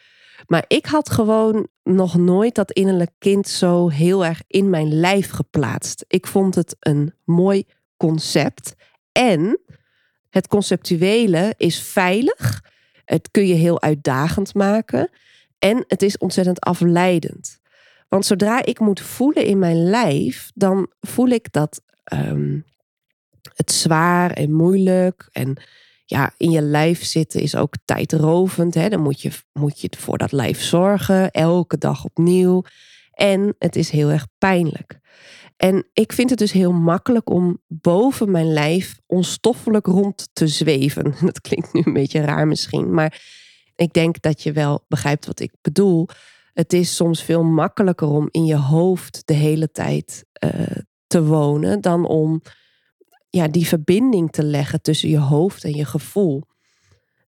[0.46, 5.30] Maar ik had gewoon nog nooit dat innerlijk kind zo heel erg in mijn lijf
[5.30, 6.04] geplaatst.
[6.08, 7.64] Ik vond het een mooi
[7.96, 8.74] concept.
[9.12, 9.60] En
[10.30, 12.64] het conceptuele is veilig.
[13.04, 15.10] Het kun je heel uitdagend maken.
[15.58, 17.60] En het is ontzettend afleidend.
[18.08, 22.64] Want zodra ik moet voelen in mijn lijf, dan voel ik dat um,
[23.54, 25.28] het zwaar en moeilijk.
[25.32, 25.56] En
[26.04, 28.74] ja, in je lijf zitten is ook tijdrovend.
[28.74, 28.88] Hè?
[28.88, 32.62] Dan moet je, moet je voor dat lijf zorgen, elke dag opnieuw.
[33.10, 34.98] En het is heel erg pijnlijk.
[35.56, 41.14] En ik vind het dus heel makkelijk om boven mijn lijf onstoffelijk rond te zweven.
[41.20, 43.22] Dat klinkt nu een beetje raar misschien, maar
[43.76, 46.08] ik denk dat je wel begrijpt wat ik bedoel.
[46.52, 50.76] Het is soms veel makkelijker om in je hoofd de hele tijd uh,
[51.06, 52.42] te wonen dan om
[53.34, 56.42] ja, die verbinding te leggen tussen je hoofd en je gevoel.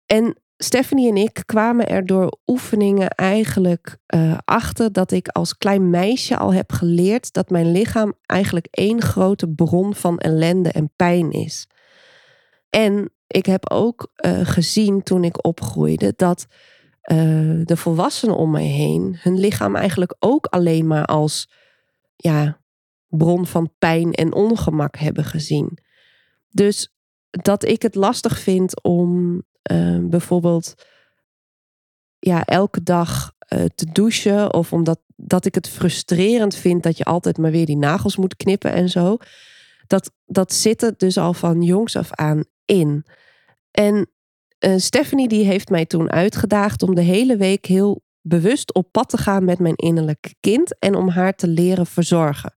[0.07, 5.90] En Stephanie en ik kwamen er door oefeningen eigenlijk uh, achter dat ik als klein
[5.90, 11.31] meisje al heb geleerd dat mijn lichaam eigenlijk één grote bron van ellende en pijn
[11.31, 11.67] is.
[12.71, 16.47] En ik heb ook uh, gezien toen ik opgroeide dat
[17.12, 21.51] uh, de volwassenen om mij heen hun lichaam eigenlijk ook alleen maar als
[22.17, 22.61] ja,
[23.09, 25.79] bron van pijn en ongemak hebben gezien.
[26.55, 26.88] Dus
[27.31, 30.75] dat ik het lastig vind om uh, bijvoorbeeld
[32.19, 34.55] ja, elke dag uh, te douchen.
[34.55, 38.37] Of omdat dat ik het frustrerend vind dat je altijd maar weer die nagels moet
[38.37, 39.17] knippen en zo.
[39.87, 43.07] Dat, dat zit er dus al van jongs af aan in.
[43.71, 44.11] En
[44.59, 49.09] uh, Stephanie die heeft mij toen uitgedaagd om de hele week heel bewust op pad
[49.09, 52.55] te gaan met mijn innerlijke kind en om haar te leren verzorgen.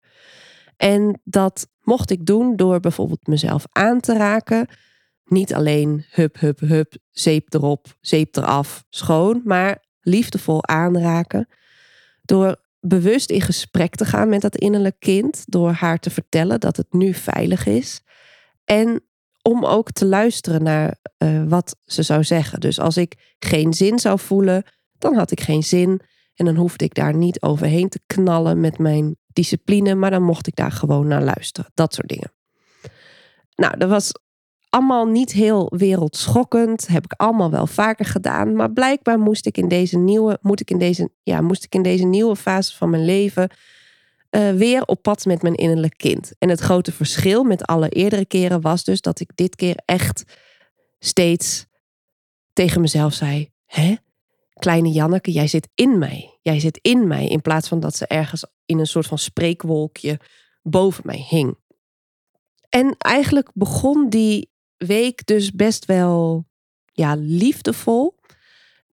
[0.76, 4.68] En dat mocht ik doen door bijvoorbeeld mezelf aan te raken.
[5.24, 11.48] Niet alleen hup, hup, hup, zeep erop, zeep eraf, schoon, maar liefdevol aanraken.
[12.22, 16.76] Door bewust in gesprek te gaan met dat innerlijk kind, door haar te vertellen dat
[16.76, 18.00] het nu veilig is.
[18.64, 19.02] En
[19.42, 22.60] om ook te luisteren naar uh, wat ze zou zeggen.
[22.60, 24.62] Dus als ik geen zin zou voelen,
[24.98, 26.00] dan had ik geen zin.
[26.34, 30.46] En dan hoefde ik daar niet overheen te knallen met mijn discipline, maar dan mocht
[30.46, 31.70] ik daar gewoon naar luisteren.
[31.74, 32.32] Dat soort dingen.
[33.54, 34.12] Nou, dat was
[34.68, 36.86] allemaal niet heel wereldschokkend.
[36.86, 38.54] Heb ik allemaal wel vaker gedaan.
[38.54, 41.82] Maar blijkbaar moest ik in deze nieuwe, moet ik in deze, ja, moest ik in
[41.82, 43.50] deze nieuwe fase van mijn leven
[44.30, 46.32] uh, weer op pad met mijn innerlijk kind.
[46.38, 50.24] En het grote verschil met alle eerdere keren was dus dat ik dit keer echt
[50.98, 51.66] steeds
[52.52, 53.94] tegen mezelf zei: Hè?
[54.52, 56.38] Kleine Janneke, jij zit in mij.
[56.42, 57.26] Jij zit in mij.
[57.26, 60.20] In plaats van dat ze ergens in een soort van spreekwolkje
[60.62, 61.56] boven mij hing.
[62.68, 66.46] En eigenlijk begon die week dus best wel
[66.92, 68.16] ja, liefdevol.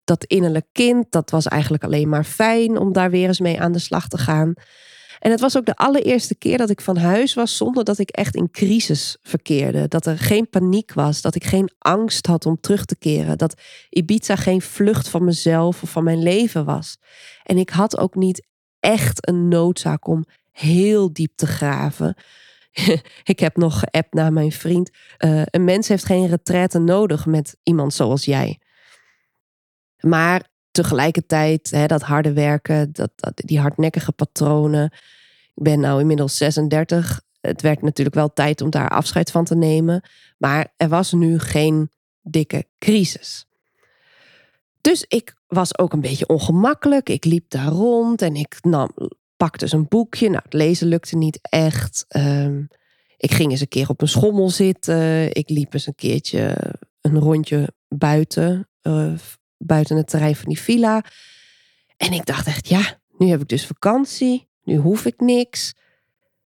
[0.04, 3.72] Dat innerlijk kind, dat was eigenlijk alleen maar fijn om daar weer eens mee aan
[3.72, 4.54] de slag te gaan.
[5.20, 8.10] En het was ook de allereerste keer dat ik van huis was zonder dat ik
[8.10, 9.88] echt in crisis verkeerde.
[9.88, 13.38] Dat er geen paniek was, dat ik geen angst had om terug te keren.
[13.38, 16.98] Dat Ibiza geen vlucht van mezelf of van mijn leven was.
[17.44, 18.48] En ik had ook niet
[18.84, 22.16] echt een noodzaak om heel diep te graven.
[23.34, 24.90] ik heb nog geappt naar mijn vriend.
[25.20, 28.60] Uh, een mens heeft geen retraite nodig met iemand zoals jij.
[30.00, 34.86] Maar tegelijkertijd, hè, dat harde werken, dat, dat, die hardnekkige patronen.
[35.56, 37.22] Ik ben nou inmiddels 36.
[37.42, 40.04] Het werd natuurlijk wel tijd om daar afscheid van te nemen.
[40.38, 41.92] Maar er was nu geen
[42.22, 43.46] dikke crisis.
[44.82, 47.10] Dus ik was ook een beetje ongemakkelijk.
[47.10, 48.90] Ik liep daar rond en ik nam,
[49.38, 50.30] pakte eens een boekje.
[50.30, 52.06] Nou, het lezen lukte niet echt.
[52.16, 52.68] Um,
[53.18, 55.36] ik ging eens een keer op een schommel zitten.
[55.36, 56.56] Ik liep eens een keertje
[57.02, 59.14] een rondje buiten, uh,
[59.58, 61.04] buiten het terrein van die villa.
[61.98, 64.50] En ik dacht echt, ja, nu heb ik dus vakantie.
[64.64, 65.74] Nu hoef ik niks.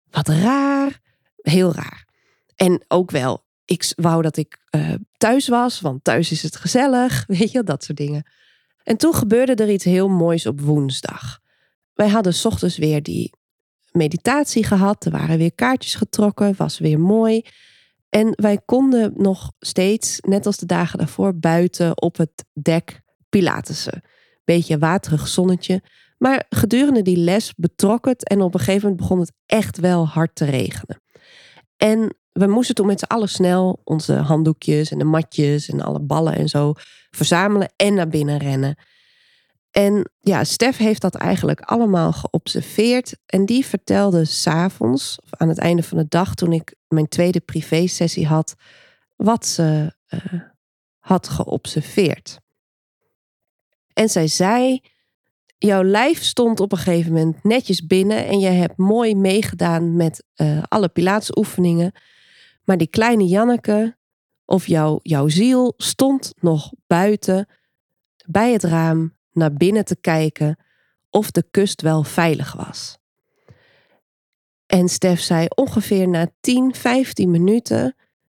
[0.09, 0.99] Wat raar.
[1.35, 2.07] Heel raar.
[2.55, 7.23] En ook wel, ik wou dat ik uh, thuis was, want thuis is het gezellig.
[7.27, 8.25] Weet je, dat soort dingen.
[8.87, 11.39] En toen gebeurde er iets heel moois op woensdag.
[11.93, 13.33] Wij hadden s ochtends weer die
[13.91, 15.05] meditatie gehad.
[15.05, 17.41] Er waren weer kaartjes getrokken, was weer mooi.
[18.09, 24.01] En wij konden nog steeds, net als de dagen daarvoor, buiten op het dek pilatesen.
[24.43, 25.81] Beetje waterig zonnetje.
[26.17, 30.07] Maar gedurende die les betrok het en op een gegeven moment begon het echt wel
[30.07, 31.01] hard te regenen.
[31.77, 35.99] En we moesten toen met z'n allen snel onze handdoekjes en de matjes en alle
[35.99, 36.73] ballen en zo
[37.11, 38.77] verzamelen en naar binnen rennen.
[39.71, 43.17] En ja, Stef heeft dat eigenlijk allemaal geobserveerd.
[43.25, 48.27] En die vertelde s'avonds, aan het einde van de dag, toen ik mijn tweede privé-sessie
[48.27, 48.55] had,
[49.15, 50.41] wat ze uh,
[50.99, 52.39] had geobserveerd.
[53.93, 54.81] En zij zei:
[55.57, 60.23] Jouw lijf stond op een gegeven moment netjes binnen en je hebt mooi meegedaan met
[60.35, 61.91] uh, alle pilatesoefeningen.
[62.63, 63.97] Maar die kleine Janneke,
[64.45, 67.47] of jouw, jouw ziel, stond nog buiten
[68.25, 70.59] bij het raam naar binnen te kijken
[71.09, 72.97] of de kust wel veilig was.
[74.65, 77.95] En Stef zei ongeveer na 10, 15 minuten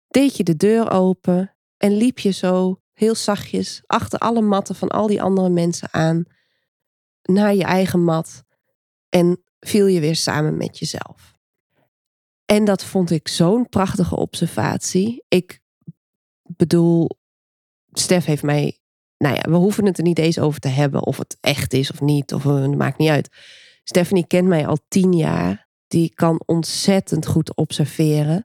[0.09, 4.89] deed je de deur open en liep je zo heel zachtjes achter alle matten van
[4.89, 6.25] al die andere mensen aan
[7.33, 8.45] naar je eigen mat
[9.09, 11.39] en viel je weer samen met jezelf.
[12.45, 15.25] En dat vond ik zo'n prachtige observatie.
[15.29, 15.61] Ik
[16.43, 17.11] bedoel,
[17.93, 18.79] Stef heeft mij.
[19.19, 21.91] Nou ja, we hoeven het er niet eens over te hebben of het echt is
[21.91, 22.35] of niet.
[22.35, 23.29] Of het maakt niet uit.
[23.85, 25.69] Stephanie kent mij al tien jaar.
[25.87, 28.45] Die kan ontzettend goed observeren.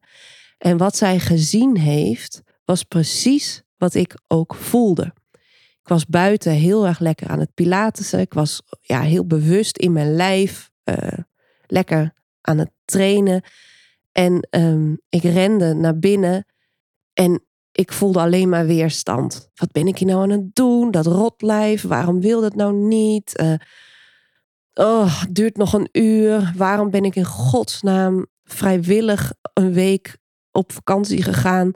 [0.57, 5.13] En wat zij gezien heeft, was precies wat ik ook voelde.
[5.85, 8.19] Ik was buiten heel erg lekker aan het pilatessen.
[8.19, 10.71] Ik was ja, heel bewust in mijn lijf.
[10.83, 11.19] Uh,
[11.65, 13.43] lekker aan het trainen.
[14.11, 16.45] En um, ik rende naar binnen.
[17.13, 19.49] En ik voelde alleen maar weerstand.
[19.55, 20.91] Wat ben ik hier nou aan het doen?
[20.91, 23.41] Dat rotlijf, waarom wil dat nou niet?
[23.41, 23.53] Uh,
[24.73, 26.53] oh, het duurt nog een uur.
[26.55, 30.17] Waarom ben ik in godsnaam vrijwillig een week
[30.51, 31.73] op vakantie gegaan?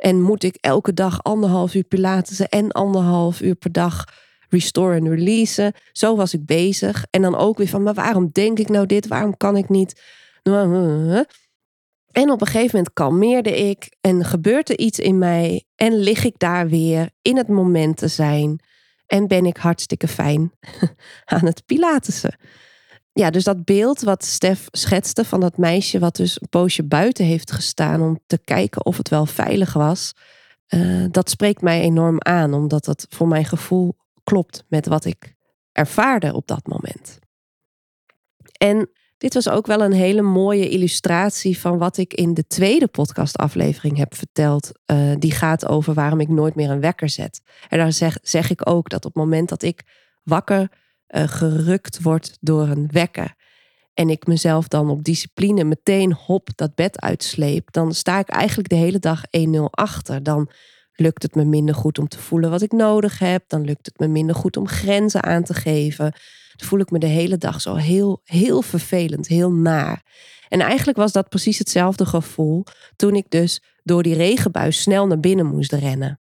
[0.00, 4.04] En moet ik elke dag anderhalf uur pilatessen en anderhalf uur per dag
[4.48, 5.72] restore en releasen?
[5.92, 7.04] Zo was ik bezig.
[7.10, 9.06] En dan ook weer van, maar waarom denk ik nou dit?
[9.06, 10.02] Waarom kan ik niet?
[12.10, 16.24] En op een gegeven moment kalmeerde ik en gebeurt er iets in mij en lig
[16.24, 18.60] ik daar weer in het moment te zijn
[19.06, 20.52] en ben ik hartstikke fijn
[21.24, 22.36] aan het pilatessen.
[23.12, 27.24] Ja, dus dat beeld wat Stef schetste van dat meisje wat dus een poosje buiten
[27.24, 30.12] heeft gestaan om te kijken of het wel veilig was,
[30.68, 35.34] uh, dat spreekt mij enorm aan, omdat dat voor mijn gevoel klopt met wat ik
[35.72, 37.18] ervaarde op dat moment.
[38.58, 42.86] En dit was ook wel een hele mooie illustratie van wat ik in de tweede
[42.86, 44.70] podcastaflevering heb verteld.
[44.86, 47.40] Uh, die gaat over waarom ik nooit meer een wekker zet.
[47.68, 49.82] En daar zeg, zeg ik ook dat op het moment dat ik
[50.22, 50.68] wakker
[51.10, 53.34] uh, gerukt word door een wekker.
[53.94, 57.72] En ik mezelf dan op discipline meteen hop dat bed uitsleep.
[57.72, 60.22] Dan sta ik eigenlijk de hele dag 1-0 achter.
[60.22, 60.50] Dan
[60.92, 63.44] lukt het me minder goed om te voelen wat ik nodig heb.
[63.46, 66.12] Dan lukt het me minder goed om grenzen aan te geven
[66.64, 70.02] voel ik me de hele dag zo heel, heel vervelend, heel naar.
[70.48, 72.64] En eigenlijk was dat precies hetzelfde gevoel
[72.96, 76.20] toen ik dus door die regenbui snel naar binnen moest rennen.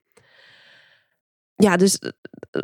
[1.64, 2.12] Ja, dus eh,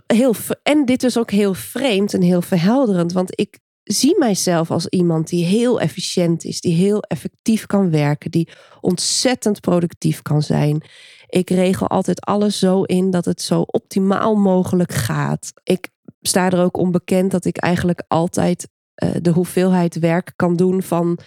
[0.07, 0.33] heel.
[0.63, 5.27] En dit is ook heel vreemd en heel verhelderend, want ik zie mijzelf als iemand
[5.27, 8.49] die heel efficiënt is, die heel effectief kan werken, die
[8.81, 10.83] ontzettend productief kan zijn.
[11.27, 15.51] Ik regel altijd alles zo in dat het zo optimaal mogelijk gaat.
[15.63, 15.89] Ik
[16.21, 18.67] sta er ook onbekend dat ik eigenlijk altijd
[19.03, 21.19] uh, de hoeveelheid werk kan doen van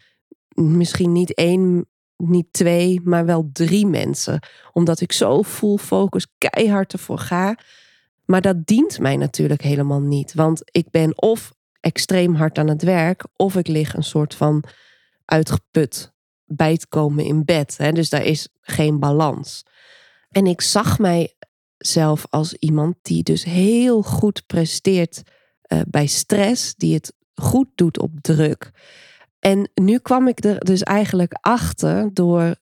[0.54, 1.86] misschien niet één,
[2.28, 4.40] niet twee, maar wel drie mensen.
[4.72, 7.56] Omdat ik zo full focus keihard ervoor ga.
[8.24, 10.34] Maar dat dient mij natuurlijk helemaal niet.
[10.34, 14.64] Want ik ben of extreem hard aan het werk, of ik lig een soort van
[15.24, 16.12] uitgeput
[16.44, 17.76] bij het komen in bed.
[17.76, 17.92] Hè?
[17.92, 19.62] Dus daar is geen balans.
[20.30, 21.34] En ik zag mij
[21.78, 25.22] zelf als iemand die dus heel goed presteert
[25.72, 28.70] uh, bij stress, die het goed doet op druk.
[29.44, 32.56] En nu kwam ik er dus eigenlijk achter door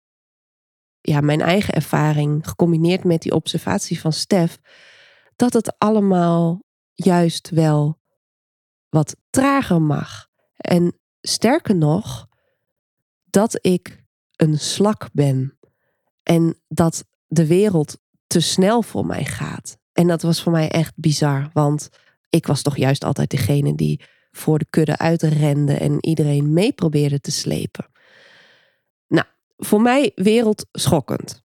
[1.01, 4.59] ja, mijn eigen ervaring, gecombineerd met die observatie van Stef,
[5.37, 6.63] dat het allemaal
[6.95, 8.01] juist wel
[8.89, 10.29] wat trager mag.
[10.57, 12.27] En sterker nog,
[13.25, 14.05] dat ik
[14.37, 15.59] een slak ben.
[16.23, 19.79] En dat de wereld te snel voor mij gaat.
[19.93, 21.89] En dat was voor mij echt bizar, want
[22.29, 24.05] ik was toch juist altijd degene die
[24.37, 27.87] voor de kudde uitrende en iedereen mee probeerde te slepen.
[29.09, 31.45] Nou, voor mij wereldschokkend.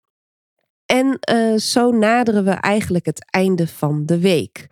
[0.87, 4.67] En uh, zo naderen we eigenlijk het einde van de week.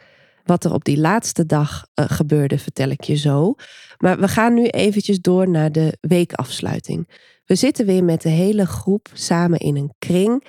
[0.44, 3.54] Wat er op die laatste dag uh, gebeurde, vertel ik je zo.
[3.98, 7.08] Maar we gaan nu eventjes door naar de weekafsluiting.
[7.44, 10.46] We zitten weer met de hele groep samen in een kring.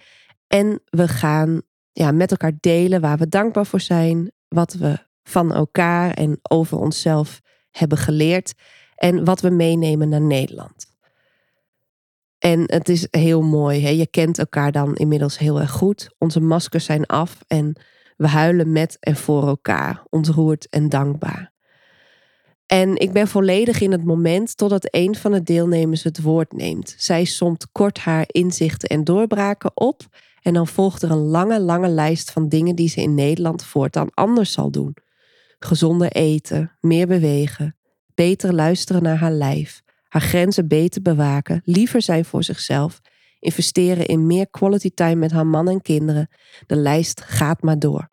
[0.47, 5.53] En we gaan ja, met elkaar delen waar we dankbaar voor zijn, wat we van
[5.53, 7.41] elkaar en over onszelf
[7.77, 8.53] hebben geleerd
[8.95, 10.91] en wat we meenemen naar Nederland.
[12.39, 13.81] En het is heel mooi.
[13.81, 13.89] Hè?
[13.89, 16.09] Je kent elkaar dan inmiddels heel erg goed.
[16.17, 17.75] Onze maskers zijn af en
[18.17, 21.51] we huilen met en voor elkaar, ontroerd en dankbaar.
[22.65, 26.95] En ik ben volledig in het moment totdat een van de deelnemers het woord neemt.
[26.97, 30.01] Zij somt kort haar inzichten en doorbraken op
[30.41, 34.09] en dan volgt er een lange, lange lijst van dingen die ze in Nederland voortaan
[34.13, 34.95] anders zal doen.
[35.63, 37.75] Gezonder eten, meer bewegen,
[38.15, 43.01] beter luisteren naar haar lijf, haar grenzen beter bewaken, liever zijn voor zichzelf,
[43.39, 46.29] investeren in meer quality time met haar man en kinderen.
[46.65, 48.09] De lijst gaat maar door.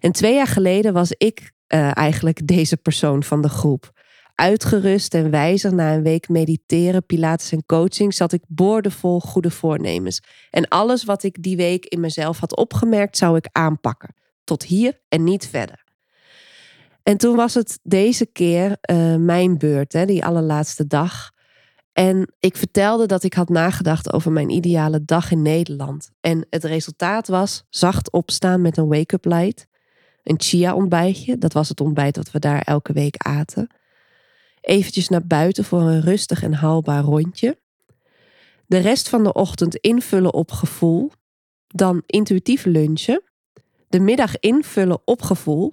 [0.00, 3.92] En twee jaar geleden was ik uh, eigenlijk deze persoon van de groep.
[4.34, 10.20] Uitgerust en wijzer na een week mediteren, pilates en coaching zat ik boordevol goede voornemens.
[10.50, 14.14] En alles wat ik die week in mezelf had opgemerkt, zou ik aanpakken.
[14.44, 15.86] Tot hier en niet verder.
[17.08, 21.30] En toen was het deze keer uh, mijn beurt, hè, die allerlaatste dag.
[21.92, 26.10] En ik vertelde dat ik had nagedacht over mijn ideale dag in Nederland.
[26.20, 29.66] En het resultaat was zacht opstaan met een wake-up light.
[30.22, 33.70] Een chia ontbijtje, dat was het ontbijt dat we daar elke week aten.
[34.60, 37.58] Eventjes naar buiten voor een rustig en haalbaar rondje.
[38.66, 41.10] De rest van de ochtend invullen op gevoel.
[41.66, 43.22] Dan intuïtief lunchen.
[43.88, 45.72] De middag invullen op gevoel.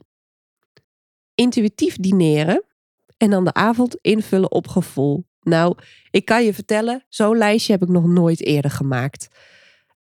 [1.35, 2.63] Intuïtief dineren.
[3.17, 5.25] En dan de avond invullen op gevoel.
[5.41, 5.77] Nou,
[6.11, 9.27] ik kan je vertellen, zo'n lijstje heb ik nog nooit eerder gemaakt.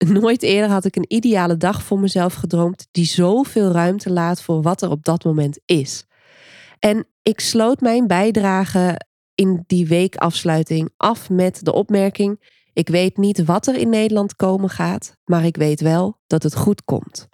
[0.08, 4.62] Nooit eerder had ik een ideale dag voor mezelf gedroomd die zoveel ruimte laat voor
[4.62, 6.04] wat er op dat moment is.
[6.78, 9.00] En ik sloot mijn bijdrage
[9.34, 14.70] in die weekafsluiting af met de opmerking: Ik weet niet wat er in Nederland komen
[14.70, 17.28] gaat, maar ik weet wel dat het goed komt.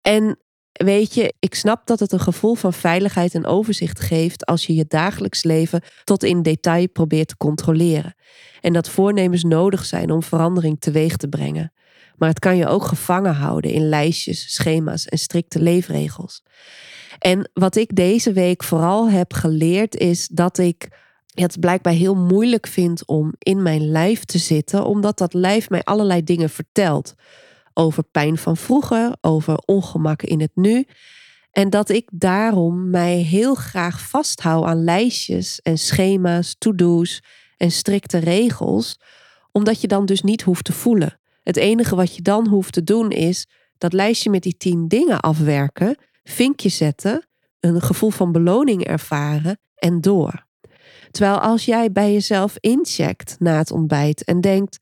[0.00, 0.38] En
[0.72, 4.74] weet je, ik snap dat het een gevoel van veiligheid en overzicht geeft als je
[4.74, 8.14] je dagelijks leven tot in detail probeert te controleren.
[8.60, 11.72] En dat voornemens nodig zijn om verandering teweeg te brengen.
[12.16, 16.42] Maar het kan je ook gevangen houden in lijstjes, schema's en strikte leefregels.
[17.18, 20.88] En wat ik deze week vooral heb geleerd is dat ik
[21.34, 25.82] het blijkbaar heel moeilijk vind om in mijn lijf te zitten, omdat dat lijf mij
[25.82, 27.14] allerlei dingen vertelt.
[27.74, 30.86] Over pijn van vroeger, over ongemakken in het nu.
[31.50, 37.22] En dat ik daarom mij heel graag vasthoud aan lijstjes en schema's, to-do's
[37.56, 38.98] en strikte regels,
[39.52, 41.20] omdat je dan dus niet hoeft te voelen.
[41.42, 43.46] Het enige wat je dan hoeft te doen is
[43.78, 47.26] dat lijstje met die tien dingen afwerken vinkje zetten,
[47.60, 50.46] een gevoel van beloning ervaren en door.
[51.10, 54.78] Terwijl als jij bij jezelf incheckt na het ontbijt en denkt: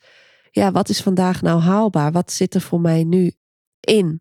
[0.50, 2.12] ja, wat is vandaag nou haalbaar?
[2.12, 3.32] Wat zit er voor mij nu
[3.80, 4.20] in?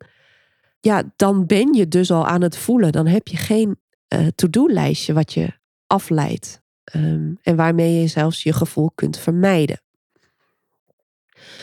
[0.79, 2.91] Ja, dan ben je dus al aan het voelen.
[2.91, 3.79] Dan heb je geen
[4.13, 6.61] uh, to-do-lijstje wat je afleidt.
[6.95, 9.81] Um, en waarmee je zelfs je gevoel kunt vermijden.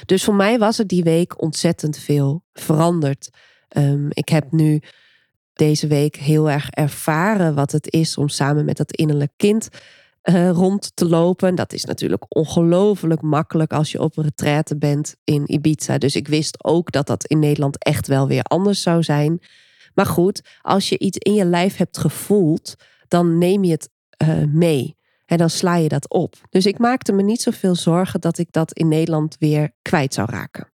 [0.04, 3.30] Dus voor mij was er die week ontzettend veel veranderd.
[3.76, 4.82] Um, ik heb nu
[5.52, 9.68] deze week heel erg ervaren wat het is om samen met dat innerlijk kind
[10.28, 11.54] uh, rond te lopen.
[11.54, 15.98] Dat is natuurlijk ongelooflijk makkelijk als je op een retraite bent in Ibiza.
[15.98, 19.40] Dus ik wist ook dat dat in Nederland echt wel weer anders zou zijn.
[19.94, 22.74] Maar goed, als je iets in je lijf hebt gevoeld,
[23.08, 23.88] dan neem je het
[24.22, 24.96] uh, mee.
[25.26, 26.34] En dan sla je dat op.
[26.50, 30.30] Dus ik maakte me niet zoveel zorgen dat ik dat in Nederland weer kwijt zou
[30.30, 30.72] raken.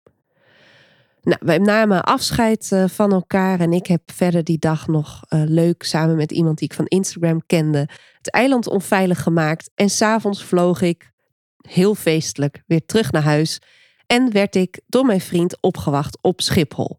[1.29, 5.43] Nou, we namen afscheid eh, van elkaar en ik heb verder die dag nog uh,
[5.45, 9.71] leuk samen met iemand die ik van Instagram kende het eiland onveilig gemaakt.
[9.75, 11.13] En s'avonds vloog ik
[11.57, 13.61] heel feestelijk weer terug naar huis
[14.07, 16.99] en werd ik door mijn vriend opgewacht op Schiphol.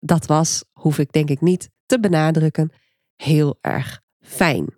[0.00, 2.72] Dat was, hoef ik denk ik niet te benadrukken,
[3.16, 4.74] heel erg fijn.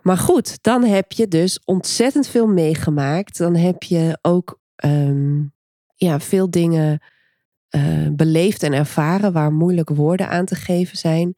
[0.00, 3.38] Maar goed, dan heb je dus ontzettend veel meegemaakt.
[3.38, 5.52] Dan heb je ook um,
[6.04, 7.02] ja, veel dingen
[7.76, 11.34] uh, beleefd en ervaren waar moeilijk woorden aan te geven zijn.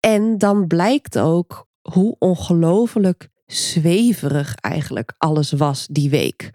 [0.00, 6.50] En dan blijkt ook hoe ongelooflijk zweverig eigenlijk alles was die week.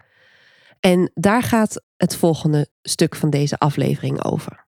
[0.80, 4.66] En daar gaat het volgende stuk van deze aflevering over.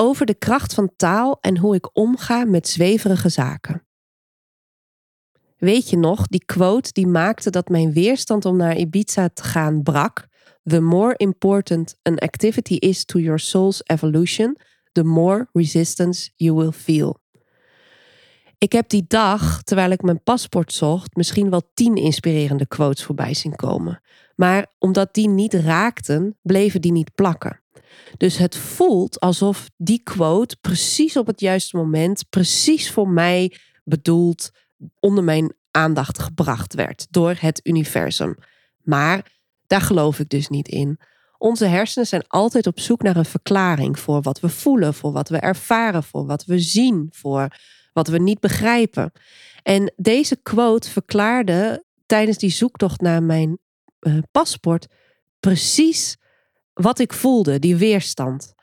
[0.00, 3.86] Over de kracht van taal en hoe ik omga met zweverige zaken.
[5.56, 9.82] Weet je nog, die quote die maakte dat mijn weerstand om naar Ibiza te gaan
[9.82, 10.26] brak?
[10.62, 14.56] The more important an activity is to your soul's evolution,
[14.92, 17.18] the more resistance you will feel.
[18.58, 23.34] Ik heb die dag, terwijl ik mijn paspoort zocht, misschien wel tien inspirerende quotes voorbij
[23.34, 24.00] zien komen.
[24.34, 27.59] Maar omdat die niet raakten, bleven die niet plakken.
[28.16, 34.50] Dus het voelt alsof die quote precies op het juiste moment, precies voor mij bedoeld,
[35.00, 38.36] onder mijn aandacht gebracht werd door het universum.
[38.82, 39.32] Maar
[39.66, 40.98] daar geloof ik dus niet in.
[41.38, 45.28] Onze hersenen zijn altijd op zoek naar een verklaring voor wat we voelen, voor wat
[45.28, 47.48] we ervaren, voor wat we zien, voor
[47.92, 49.12] wat we niet begrijpen.
[49.62, 53.58] En deze quote verklaarde tijdens die zoektocht naar mijn
[54.00, 54.86] uh, paspoort
[55.40, 56.16] precies
[56.82, 58.54] wat ik voelde, die weerstand.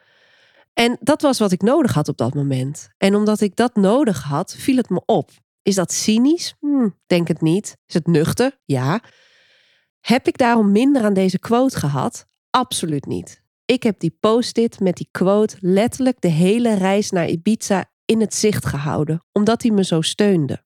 [0.74, 2.90] En dat was wat ik nodig had op dat moment.
[2.98, 5.32] En omdat ik dat nodig had, viel het me op.
[5.62, 6.56] Is dat cynisch?
[6.60, 7.78] Hm, denk het niet.
[7.88, 8.60] Is het nuchter?
[8.66, 9.02] Ja.
[10.00, 12.26] Heb ik daarom minder aan deze quote gehad?
[12.50, 13.44] Absoluut niet.
[13.66, 18.36] Ik heb die post-it met die quote letterlijk de hele reis naar Ibiza in het
[18.36, 20.64] zicht gehouden, omdat hij me zo steunde.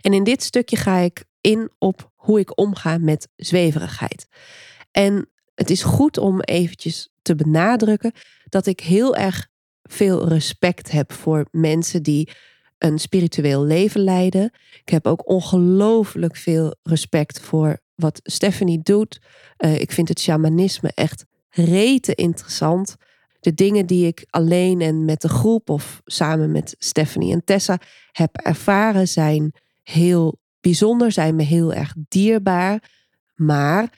[0.00, 4.26] En in dit stukje ga ik in op hoe ik omga met zweverigheid.
[4.90, 8.12] En het is goed om eventjes te benadrukken
[8.48, 9.48] dat ik heel erg
[9.82, 12.30] veel respect heb voor mensen die
[12.78, 14.50] een spiritueel leven leiden.
[14.84, 19.20] Ik heb ook ongelooflijk veel respect voor wat Stephanie doet.
[19.58, 22.96] Uh, ik vind het shamanisme echt rete interessant.
[23.40, 27.78] De dingen die ik alleen en met de groep of samen met Stephanie en Tessa
[28.12, 29.52] heb ervaren zijn
[29.82, 32.90] heel bijzonder, zijn me heel erg dierbaar.
[33.34, 33.92] Maar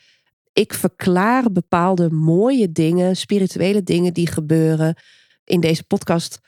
[0.59, 4.97] ik verklaar bepaalde mooie dingen, spirituele dingen die gebeuren
[5.45, 6.41] in deze podcast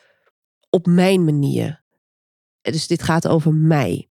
[0.71, 1.83] op mijn manier.
[2.61, 4.09] Dus dit gaat over mij.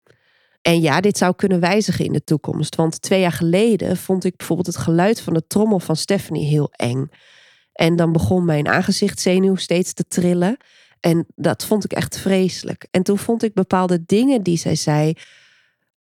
[0.62, 2.74] En ja, dit zou kunnen wijzigen in de toekomst.
[2.74, 6.70] Want twee jaar geleden vond ik bijvoorbeeld het geluid van de trommel van Stephanie heel
[6.70, 7.08] eng.
[7.72, 10.56] En dan begon mijn aangezichtszenuw steeds te trillen.
[11.00, 12.86] En dat vond ik echt vreselijk.
[12.90, 15.12] En toen vond ik bepaalde dingen die zij zei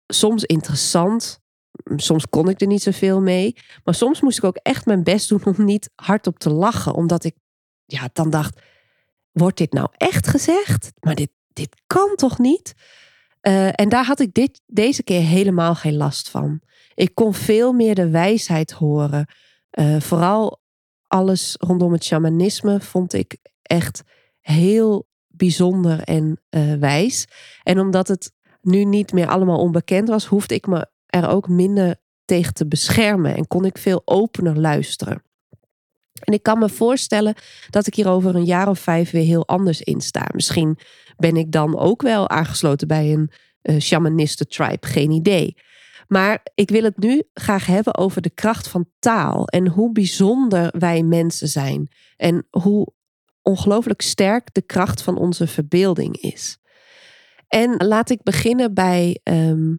[0.07, 1.43] soms interessant.
[1.97, 3.57] Soms kon ik er niet zoveel mee.
[3.85, 6.95] Maar soms moest ik ook echt mijn best doen om niet hardop te lachen.
[6.95, 7.35] Omdat ik
[7.85, 8.61] ja, dan dacht,
[9.33, 10.93] wordt dit nou echt gezegd?
[11.01, 12.75] Maar dit, dit kan toch niet?
[13.43, 16.61] Uh, en daar had ik dit, deze keer helemaal geen last van.
[16.95, 19.27] Ik kon veel meer de wijsheid horen.
[19.79, 20.63] Uh, vooral
[21.07, 24.03] alles rondom het shamanisme vond ik echt
[24.41, 27.27] heel bijzonder en uh, wijs.
[27.63, 30.87] En omdat het nu niet meer allemaal onbekend was, hoefde ik me
[31.23, 35.23] er ook minder tegen te beschermen en kon ik veel opener luisteren.
[36.13, 37.35] En ik kan me voorstellen
[37.71, 40.29] dat ik hier over een jaar of vijf weer heel anders in sta.
[40.33, 40.79] Misschien
[41.17, 43.31] ben ik dan ook wel aangesloten bij een
[43.63, 45.57] uh, tribe, geen idee.
[46.09, 50.75] Maar ik wil het nu graag hebben over de kracht van taal en hoe bijzonder
[50.79, 52.93] wij mensen zijn en hoe
[53.43, 56.59] ongelooflijk sterk de kracht van onze verbeelding is.
[57.49, 59.79] En laat ik beginnen bij um,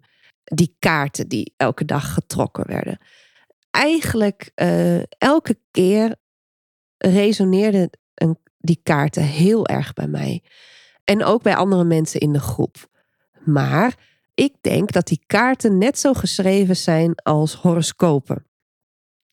[0.53, 2.97] die kaarten die elke dag getrokken werden.
[3.71, 6.15] Eigenlijk uh, elke keer
[6.97, 7.89] resoneerden
[8.65, 10.43] die kaarten heel erg bij mij.
[11.03, 12.89] En ook bij andere mensen in de groep.
[13.43, 13.95] Maar
[14.33, 18.47] ik denk dat die kaarten net zo geschreven zijn als horoscopen.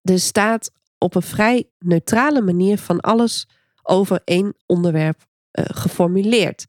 [0.03, 3.49] Er staat op een vrij neutrale manier van alles
[3.83, 6.65] over één onderwerp uh, geformuleerd.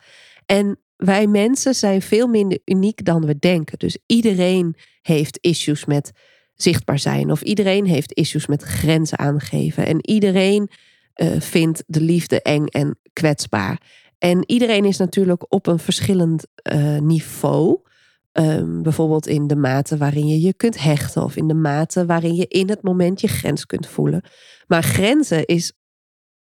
[0.45, 3.79] En wij mensen zijn veel minder uniek dan we denken.
[3.79, 6.11] Dus iedereen heeft issues met
[6.53, 7.31] zichtbaar zijn.
[7.31, 9.85] Of iedereen heeft issues met grenzen aangeven.
[9.85, 10.69] En iedereen
[11.15, 13.81] uh, vindt de liefde eng en kwetsbaar.
[14.17, 17.79] En iedereen is natuurlijk op een verschillend uh, niveau.
[18.33, 21.23] Um, bijvoorbeeld in de mate waarin je je kunt hechten.
[21.23, 24.23] Of in de mate waarin je in het moment je grens kunt voelen.
[24.67, 25.73] Maar grenzen is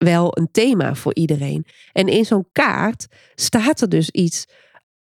[0.04, 1.66] wel een thema voor iedereen.
[1.92, 4.46] En in zo'n kaart staat er dus iets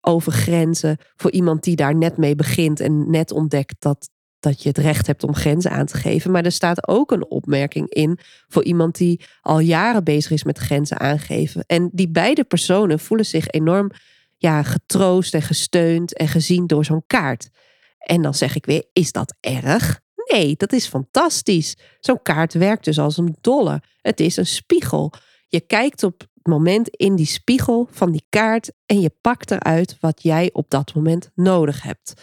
[0.01, 4.69] over grenzen voor iemand die daar net mee begint en net ontdekt dat, dat je
[4.69, 6.31] het recht hebt om grenzen aan te geven.
[6.31, 10.57] Maar er staat ook een opmerking in voor iemand die al jaren bezig is met
[10.57, 11.63] grenzen aangeven.
[11.67, 13.91] En die beide personen voelen zich enorm
[14.37, 17.49] ja, getroost en gesteund en gezien door zo'n kaart.
[17.97, 20.03] En dan zeg ik weer, is dat erg?
[20.31, 21.75] Nee, dat is fantastisch.
[21.99, 23.81] Zo'n kaart werkt dus als een dolle.
[24.01, 25.13] Het is een spiegel.
[25.47, 29.97] Je kijkt op het moment in die spiegel van die kaart en je pakt eruit
[29.99, 32.13] wat jij op dat moment nodig hebt.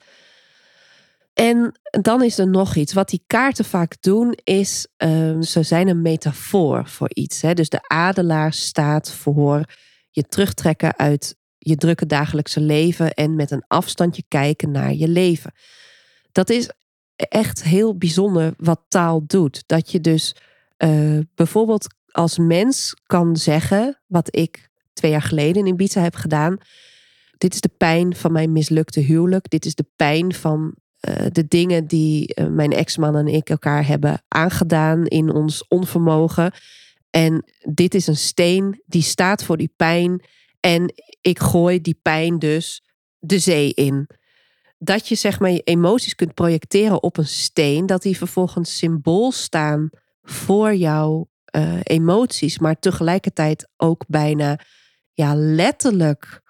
[1.33, 2.93] En dan is er nog iets.
[2.93, 7.43] Wat die kaarten vaak doen, is uh, ze zijn een metafoor voor iets.
[7.43, 7.55] Hè?
[7.55, 9.65] Dus de adelaar staat voor
[10.11, 15.53] je terugtrekken uit je drukke dagelijkse leven en met een afstandje kijken naar je leven.
[16.33, 16.69] Dat is
[17.29, 19.63] echt heel bijzonder wat taal doet.
[19.67, 20.35] Dat je dus
[20.79, 26.59] uh, bijvoorbeeld als mens kan zeggen, wat ik twee jaar geleden in Ibiza heb gedaan.
[27.39, 29.51] Dit is de pijn van mijn mislukte huwelijk.
[29.51, 30.75] Dit is de pijn van
[31.09, 36.53] uh, de dingen die uh, mijn ex-man en ik elkaar hebben aangedaan in ons onvermogen.
[37.11, 40.25] En dit is een steen die staat voor die pijn.
[40.61, 42.83] En ik gooi die pijn dus
[43.19, 44.09] de zee in
[44.85, 49.33] dat je zeg maar je emoties kunt projecteren op een steen, dat die vervolgens symbool
[49.33, 49.91] staan
[50.23, 54.59] voor jouw uh, emoties, maar tegelijkertijd ook bijna
[55.13, 56.43] ja, letterlijk.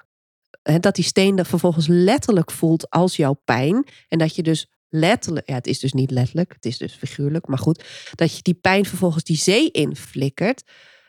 [0.62, 3.86] Hè, dat die steen dat vervolgens letterlijk voelt als jouw pijn.
[4.08, 7.46] En dat je dus letterlijk, ja, het is dus niet letterlijk, het is dus figuurlijk,
[7.46, 10.62] maar goed, dat je die pijn vervolgens die zee inflikkert.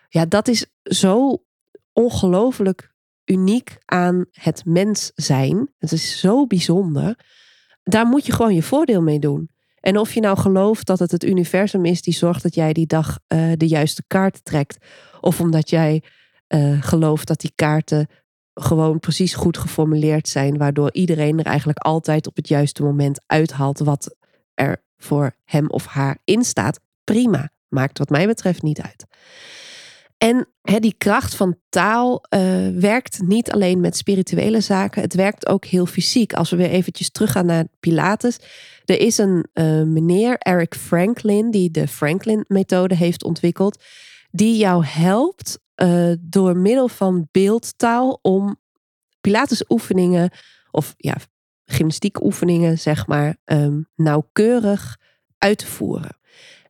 [0.10, 1.44] Ja, dat is zo
[1.94, 2.93] ongelooflijk
[3.26, 5.70] uniek aan het mens zijn.
[5.78, 7.20] Het is zo bijzonder.
[7.84, 9.50] Daar moet je gewoon je voordeel mee doen.
[9.80, 12.86] En of je nou gelooft dat het het universum is die zorgt dat jij die
[12.86, 14.86] dag uh, de juiste kaart trekt.
[15.22, 16.04] Of omdat jij
[16.48, 18.08] uh, gelooft dat die kaarten
[18.54, 20.58] gewoon precies goed geformuleerd zijn.
[20.58, 24.16] Waardoor iedereen er eigenlijk altijd op het juiste moment uithaalt wat
[24.54, 26.80] er voor hem of haar in staat.
[27.04, 27.52] Prima.
[27.68, 29.06] maakt wat mij betreft niet uit.
[30.24, 35.66] En die kracht van taal uh, werkt niet alleen met spirituele zaken, het werkt ook
[35.66, 36.34] heel fysiek.
[36.34, 38.40] Als we weer eventjes teruggaan naar Pilates.
[38.86, 43.84] Er is een uh, meneer, Eric Franklin, die de Franklin-methode heeft ontwikkeld,
[44.32, 48.60] die jou helpt uh, door middel van beeldtaal om
[49.22, 50.32] Pilates-oefeningen
[50.72, 51.16] of ja,
[51.66, 54.98] gymnastiek oefeningen, zeg maar, um, nauwkeurig
[55.38, 56.18] uit te voeren.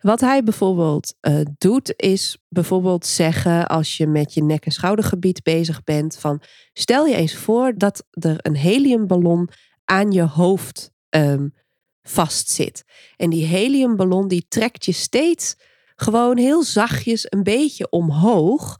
[0.04, 5.43] Wat hij bijvoorbeeld uh, doet, is bijvoorbeeld zeggen als je met je nek- en schoudergebied
[5.43, 6.41] bezig bent: van
[6.74, 9.49] stel je eens voor dat er een heliumballon
[9.86, 11.54] aan je hoofd um,
[12.01, 12.84] vastzit.
[13.16, 15.56] En die heliumballon die trekt je steeds
[15.95, 18.76] gewoon heel zachtjes een beetje omhoog,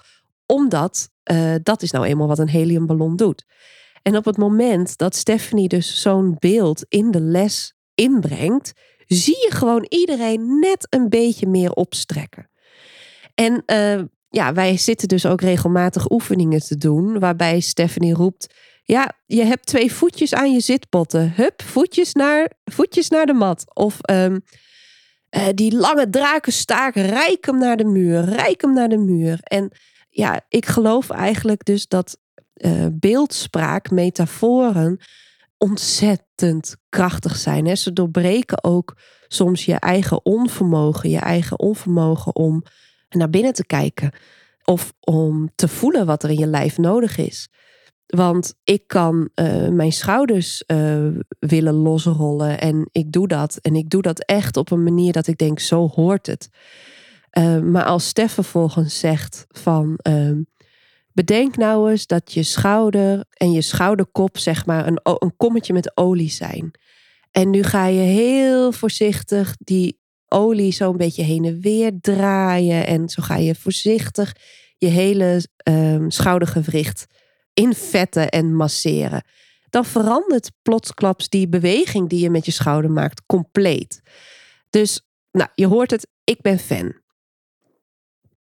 [0.46, 3.46] omdat uh, dat is nou eenmaal wat een heliumballon doet.
[4.02, 8.74] En op het moment dat Stephanie dus zo'n beeld in de les inbrengt,
[9.08, 12.50] zie je gewoon iedereen net een beetje meer opstrekken.
[13.36, 19.12] En uh, ja, wij zitten dus ook regelmatig oefeningen te doen, waarbij Stephanie roept: Ja,
[19.26, 21.34] je hebt twee voetjes aan je zitpotten.
[21.36, 23.76] Hup, voetjes naar, voetjes naar de mat.
[23.76, 24.44] Of um,
[25.36, 29.38] uh, die lange drakenstaak, rijk hem naar de muur, rijk hem naar de muur.
[29.42, 29.72] En
[30.10, 32.18] ja, ik geloof eigenlijk dus dat
[32.54, 35.00] uh, beeldspraak, metaforen
[35.64, 37.66] ontzettend krachtig zijn.
[37.66, 37.76] Hè?
[37.76, 38.98] Ze doorbreken ook
[39.28, 42.64] soms je eigen onvermogen, je eigen onvermogen om
[43.10, 44.12] naar binnen te kijken
[44.64, 47.50] of om te voelen wat er in je lijf nodig is.
[48.06, 51.08] Want ik kan uh, mijn schouders uh,
[51.40, 53.58] willen losrollen en ik doe dat.
[53.62, 56.50] En ik doe dat echt op een manier dat ik denk, zo hoort het.
[57.38, 60.42] Uh, maar als Stef vervolgens zegt van ehm,
[61.14, 65.98] Bedenk nou eens dat je schouder en je schouderkop, zeg maar, een, een kommetje met
[65.98, 66.72] olie zijn.
[67.32, 72.88] En nu ga je heel voorzichtig die olie zo een beetje heen en weer draaien.
[72.88, 74.36] En zo ga je voorzichtig
[74.78, 77.06] je hele um, schoudergewricht
[77.54, 79.26] invetten en masseren.
[79.70, 84.02] Dan verandert plotsklaps die beweging die je met je schouder maakt compleet.
[84.70, 85.02] Dus,
[85.32, 87.02] nou, je hoort het, ik ben fan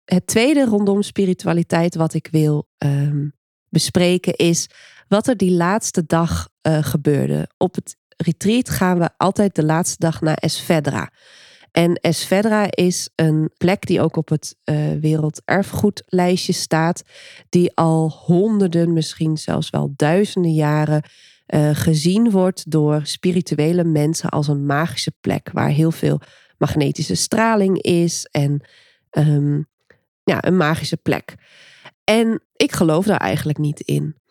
[0.06, 3.34] het tweede rondom spiritualiteit wat ik wil um,
[3.70, 4.70] bespreken is
[5.08, 7.50] wat er die laatste dag uh, gebeurde.
[7.58, 11.12] Op het retreat gaan we altijd de laatste dag naar Esvedra.
[11.72, 17.04] En Esvedra is een plek die ook op het uh, werelderfgoedlijstje staat,
[17.50, 21.04] die al honderden, misschien zelfs wel duizenden jaren
[21.48, 26.22] uh, gezien wordt door spirituele mensen als een magische plek waar heel veel
[26.58, 28.62] magnetische straling is en
[29.12, 29.68] um,
[30.24, 31.36] ja, een magische plek.
[32.04, 34.22] En ik geloof daar eigenlijk niet in.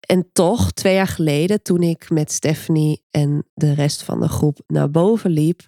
[0.00, 4.58] En toch, twee jaar geleden, toen ik met Stephanie en de rest van de groep
[4.66, 5.60] naar boven liep,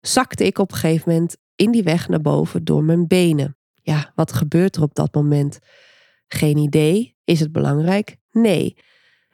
[0.00, 3.56] zakte ik op een gegeven moment in die weg naar boven door mijn benen.
[3.82, 5.58] Ja, wat gebeurt er op dat moment?
[6.26, 7.16] Geen idee.
[7.24, 8.16] Is het belangrijk?
[8.30, 8.76] Nee.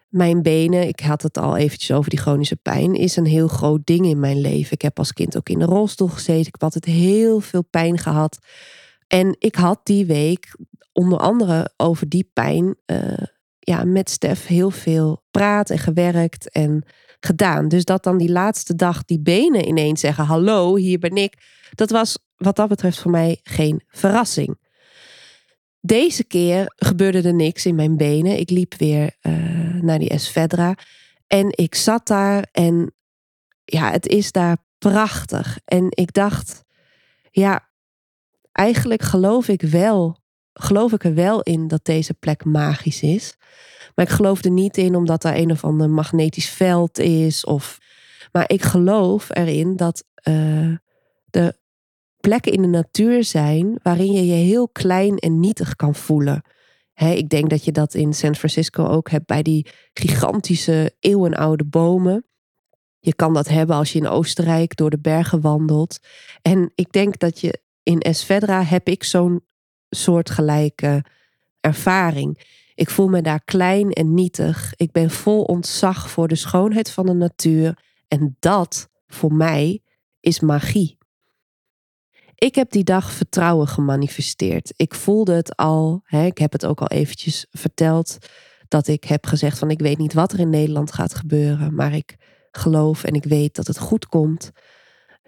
[0.09, 3.87] Mijn benen, ik had het al eventjes over die chronische pijn, is een heel groot
[3.87, 4.73] ding in mijn leven.
[4.73, 6.47] Ik heb als kind ook in de rolstoel gezeten.
[6.47, 8.39] Ik heb altijd heel veel pijn gehad.
[9.07, 10.57] En ik had die week
[10.93, 13.17] onder andere over die pijn uh,
[13.59, 16.85] ja, met Stef heel veel praat en gewerkt en
[17.21, 17.69] gedaan.
[17.69, 21.35] Dus dat dan die laatste dag die benen ineens zeggen: Hallo, hier ben ik.
[21.75, 24.59] Dat was wat dat betreft voor mij geen verrassing.
[25.81, 28.39] Deze keer gebeurde er niks in mijn benen.
[28.39, 30.75] Ik liep weer uh, naar die Esvedra.
[31.27, 32.95] En ik zat daar en
[33.65, 35.59] ja, het is daar prachtig.
[35.65, 36.63] En ik dacht,
[37.31, 37.69] ja,
[38.55, 40.19] eigenlijk geloof ik wel,
[40.53, 43.37] geloof ik er wel in dat deze plek magisch is.
[43.95, 47.45] Maar ik geloof er niet in omdat er een of ander magnetisch veld is.
[47.45, 47.79] Of,
[48.33, 50.77] maar ik geloof erin dat uh,
[51.31, 51.57] er
[52.21, 56.43] plekken in de natuur zijn waarin je je heel klein en nietig kan voelen.
[56.95, 62.27] ik denk dat je dat in San Francisco ook hebt bij die gigantische eeuwenoude bomen.
[63.01, 65.99] Je kan dat hebben als je in Oostenrijk door de bergen wandelt.
[66.43, 69.45] En ik denk dat je in Esvedra heb ik zo'n
[69.91, 71.05] soortgelijke
[71.61, 72.53] ervaring.
[72.75, 74.73] Ik voel me daar klein en nietig.
[74.77, 77.79] Ik ben vol ontzag voor de schoonheid van de natuur.
[78.09, 79.83] En dat, voor mij,
[80.21, 80.99] is magie.
[82.35, 84.73] Ik heb die dag vertrouwen gemanifesteerd.
[84.77, 88.19] Ik voelde het al, hè, ik heb het ook al eventjes verteld,
[88.69, 91.95] dat ik heb gezegd van ik weet niet wat er in Nederland gaat gebeuren, maar
[91.95, 92.17] ik
[92.51, 94.51] geloof en ik weet dat het goed komt.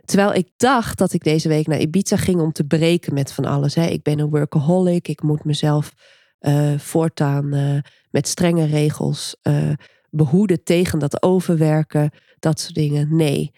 [0.06, 3.44] Terwijl ik dacht dat ik deze week naar Ibiza ging om te breken met van
[3.44, 3.74] alles.
[3.74, 3.86] Hè.
[3.86, 5.08] Ik ben een workaholic.
[5.08, 5.92] Ik moet mezelf
[6.40, 7.78] uh, voortaan uh,
[8.10, 9.72] met strenge regels uh,
[10.10, 12.10] behoeden tegen dat overwerken.
[12.38, 13.16] Dat soort dingen.
[13.16, 13.52] Nee.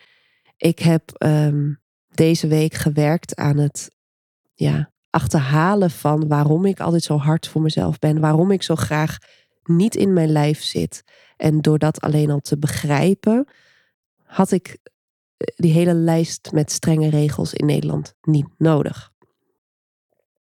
[0.57, 3.90] Ik heb um, deze week gewerkt aan het
[4.55, 8.20] ja, achterhalen van waarom ik altijd zo hard voor mezelf ben.
[8.20, 9.18] Waarom ik zo graag
[9.64, 11.05] niet in mijn lijf zit.
[11.36, 13.46] En door dat alleen al te begrijpen,
[14.24, 14.92] had ik eh,
[15.57, 19.12] die hele lijst met strenge regels in Nederland niet nodig.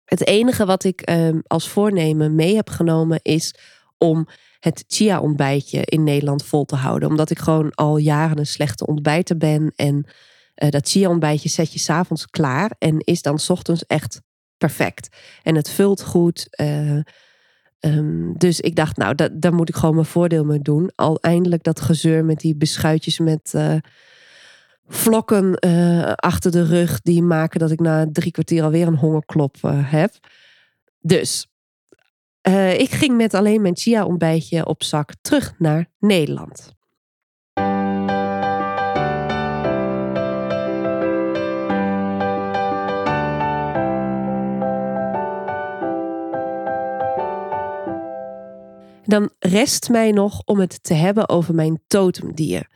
[0.06, 3.56] Het enige wat ik ehm, als voornemen mee heb genomen is
[3.98, 4.28] om
[4.60, 7.10] het chia-ontbijtje in Nederland vol te houden.
[7.10, 9.74] Omdat ik gewoon al jaren een slechte ontbijter ben.
[9.76, 10.06] En
[10.56, 14.22] uh, dat chia-ontbijtje zet je s'avonds klaar en is dan s ochtends echt
[14.58, 15.18] perfect.
[15.44, 16.48] En het vult goed.
[16.62, 17.00] Uh,
[17.80, 20.92] um, dus ik dacht, nou, daar moet ik gewoon mijn voordeel mee doen.
[20.96, 23.54] Al eindelijk dat gezeur met die beschuitjes met
[24.88, 25.60] vlokken
[26.16, 27.02] achter de rug.
[27.02, 30.12] Die maken dat ik na drie kwartier alweer een hongerklop heb.
[31.00, 31.48] Dus
[32.48, 36.76] uh, ik ging met alleen mijn chia-ontbijtje op zak terug naar Nederland.
[49.06, 52.68] Dan rest mij nog om het te hebben over mijn totemdier.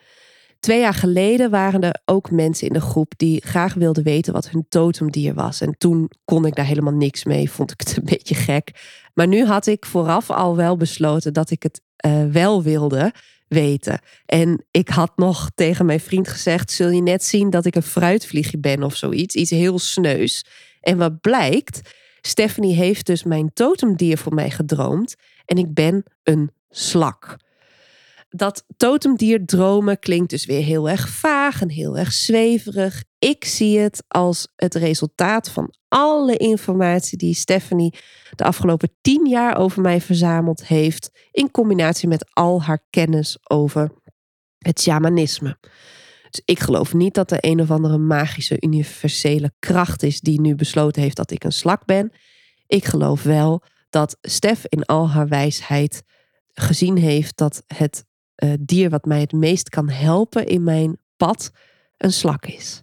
[0.61, 4.49] Twee jaar geleden waren er ook mensen in de groep die graag wilden weten wat
[4.49, 5.61] hun totemdier was.
[5.61, 8.71] En toen kon ik daar helemaal niks mee, vond ik het een beetje gek.
[9.13, 13.13] Maar nu had ik vooraf al wel besloten dat ik het uh, wel wilde
[13.47, 13.99] weten.
[14.25, 17.83] En ik had nog tegen mijn vriend gezegd: Zul je net zien dat ik een
[17.83, 19.35] fruitvliegje ben of zoiets?
[19.35, 20.45] Iets heel sneus.
[20.81, 25.15] En wat blijkt, Stephanie heeft dus mijn totemdier voor mij gedroomd.
[25.45, 27.37] En ik ben een slak
[28.33, 33.03] dat totemdier dromen klinkt dus weer heel erg vaag en heel erg zweverig.
[33.19, 37.97] Ik zie het als het resultaat van alle informatie die Stephanie
[38.35, 43.91] de afgelopen tien jaar over mij verzameld heeft, in combinatie met al haar kennis over
[44.57, 45.57] het shamanisme.
[46.29, 50.55] Dus ik geloof niet dat er een of andere magische universele kracht is die nu
[50.55, 52.11] besloten heeft dat ik een slak ben.
[52.67, 56.03] Ik geloof wel dat Stef in al haar wijsheid
[56.53, 58.05] gezien heeft dat het
[58.43, 61.51] uh, dier wat mij het meest kan helpen in mijn pad
[61.97, 62.81] een slak is.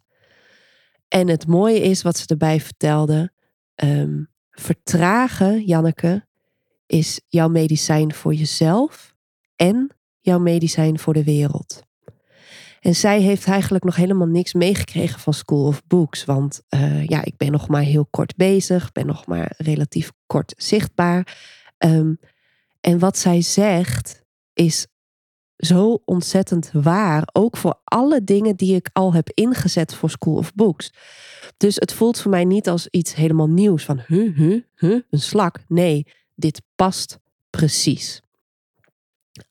[1.09, 3.33] En het mooie is wat ze erbij vertelde.
[3.75, 6.27] Um, vertragen, Janneke,
[6.87, 9.15] is jouw medicijn voor jezelf
[9.57, 9.91] en
[10.21, 11.83] jouw medicijn voor de wereld.
[12.81, 16.25] En zij heeft eigenlijk nog helemaal niks meegekregen van School of Books.
[16.25, 20.55] Want uh, ja, ik ben nog maar heel kort bezig, ben nog maar relatief kort
[20.57, 21.37] zichtbaar.
[21.79, 22.19] Um,
[22.81, 24.87] en wat zij zegt is
[25.59, 27.29] zo ontzettend waar.
[27.33, 30.93] Ook voor alle dingen die ik al heb ingezet voor School of Books.
[31.57, 35.59] Dus het voelt voor mij niet als iets helemaal nieuws van een slak.
[35.69, 37.19] Nee, dit past
[37.51, 38.23] precies.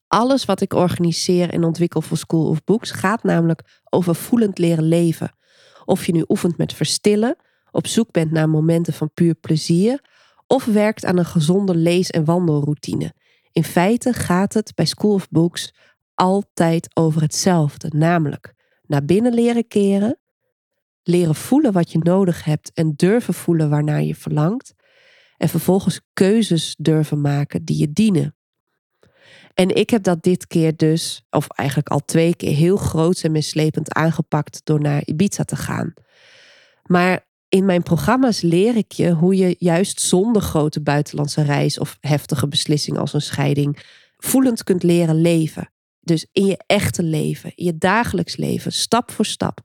[0.08, 4.88] Alles wat ik organiseer en ontwikkel voor School of Books gaat namelijk over voelend leren
[4.88, 5.32] leven.
[5.86, 7.36] Of je nu oefent met verstillen,
[7.72, 10.02] op zoek bent naar momenten van puur plezier,
[10.48, 13.14] of werkt aan een gezonde lees- en wandelroutine.
[13.52, 15.74] In feite gaat het bij School of Books
[16.18, 20.20] altijd over hetzelfde, namelijk naar binnen leren keren,
[21.04, 24.74] leren voelen wat je nodig hebt en durven voelen waarnaar je verlangt,
[25.38, 28.36] en vervolgens keuzes durven maken die je dienen.
[29.54, 33.32] En ik heb dat dit keer dus, of eigenlijk al twee keer, heel groot en
[33.32, 35.94] mislepend aangepakt door naar Ibiza te gaan.
[36.84, 41.98] Maar in mijn programma's leer ik je hoe je juist zonder grote buitenlandse reis of
[42.00, 43.80] heftige beslissing als een scheiding
[44.18, 45.70] voelend kunt leren leven.
[46.08, 49.60] Dus in je echte leven, in je dagelijks leven, stap voor stap.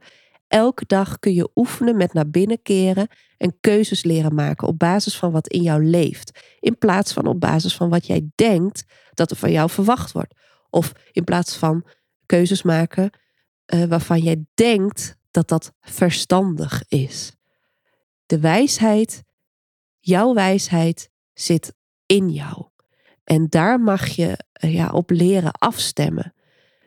[0.48, 5.18] Elke dag kun je oefenen met naar binnen keren en keuzes leren maken op basis
[5.18, 6.40] van wat in jou leeft.
[6.60, 8.84] In plaats van op basis van wat jij denkt
[9.14, 10.34] dat er van jou verwacht wordt.
[10.70, 11.86] Of in plaats van
[12.26, 13.10] keuzes maken
[13.74, 17.32] uh, waarvan jij denkt dat dat verstandig is.
[18.26, 19.22] De wijsheid,
[19.98, 21.74] jouw wijsheid, zit
[22.06, 22.71] in jou.
[23.24, 26.34] En daar mag je eh, ja, op leren afstemmen.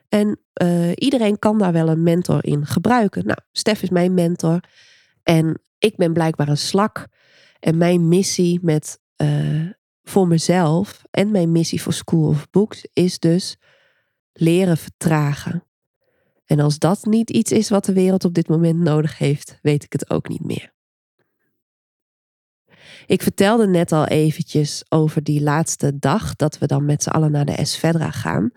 [0.09, 3.25] En uh, iedereen kan daar wel een mentor in gebruiken.
[3.25, 4.59] Nou, Stef is mijn mentor.
[5.23, 7.07] En ik ben blijkbaar een slak.
[7.59, 9.69] En mijn missie met, uh,
[10.03, 13.57] voor mezelf en mijn missie voor School of Books is dus
[14.33, 15.63] leren vertragen.
[16.45, 19.83] En als dat niet iets is wat de wereld op dit moment nodig heeft, weet
[19.83, 20.74] ik het ook niet meer.
[23.05, 27.31] Ik vertelde net al eventjes over die laatste dag dat we dan met z'n allen
[27.31, 28.51] naar de Esvedra gaan.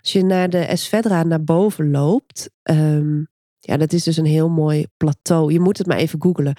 [0.00, 3.28] Als je naar de Esvedra naar boven loopt, um,
[3.58, 5.52] ja, dat is dus een heel mooi plateau.
[5.52, 6.54] Je moet het maar even googlen.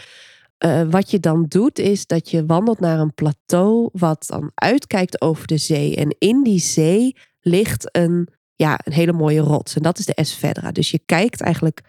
[0.66, 5.22] Uh, wat je dan doet, is dat je wandelt naar een plateau wat dan uitkijkt
[5.22, 5.96] over de zee.
[5.96, 9.76] En in die zee ligt een, ja, een hele mooie rots.
[9.76, 10.72] En dat is de Esvedra.
[10.72, 11.82] Dus je kijkt eigenlijk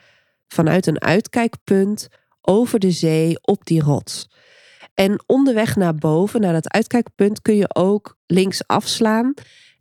[0.48, 2.09] vanuit een uitkijkpunt
[2.40, 4.28] over de zee op die rots.
[5.01, 9.34] En onderweg naar boven, naar dat uitkijkpunt, kun je ook links afslaan.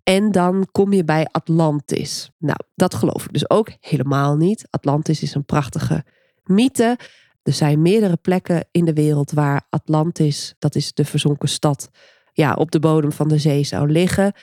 [0.04, 2.32] En dan kom je bij Atlantis.
[2.38, 4.68] Nou, dat geloof ik dus ook helemaal niet.
[4.70, 6.04] Atlantis is een prachtige
[6.44, 6.98] mythe.
[7.44, 11.90] Er zijn meerdere plekken in de wereld waar Atlantis, dat is de verzonken stad,
[12.34, 14.34] ja, op de bodem van de zee zou liggen.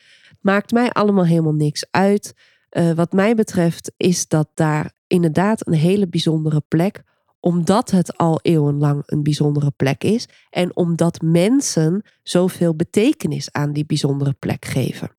[0.41, 2.35] Maakt mij allemaal helemaal niks uit.
[2.71, 7.03] Uh, wat mij betreft is dat daar inderdaad een hele bijzondere plek,
[7.41, 13.87] omdat het al eeuwenlang een bijzondere plek is en omdat mensen zoveel betekenis aan die
[13.87, 15.17] bijzondere plek geven.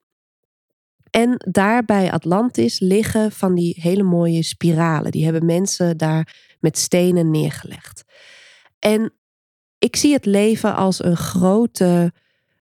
[1.10, 5.12] En daar bij Atlantis liggen van die hele mooie spiralen.
[5.12, 8.04] Die hebben mensen daar met stenen neergelegd.
[8.80, 9.14] En
[9.80, 12.14] ik zie het leven als een grote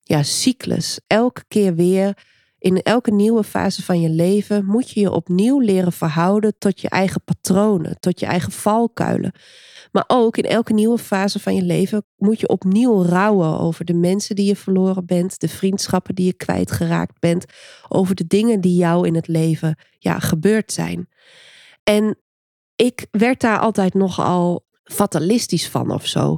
[0.02, 1.00] ja, cyclus.
[1.06, 2.18] Elke keer weer,
[2.62, 6.88] in elke nieuwe fase van je leven, moet je je opnieuw leren verhouden tot je
[6.88, 9.32] eigen patronen, tot je eigen valkuilen.
[9.92, 13.94] Maar ook in elke nieuwe fase van je leven moet je opnieuw rouwen over de
[13.94, 17.44] mensen die je verloren bent, de vriendschappen die je kwijtgeraakt bent,
[17.88, 21.08] over de dingen die jou in het leven ja, gebeurd zijn.
[21.82, 22.18] En
[22.76, 26.36] ik werd daar altijd nogal fatalistisch van of zo.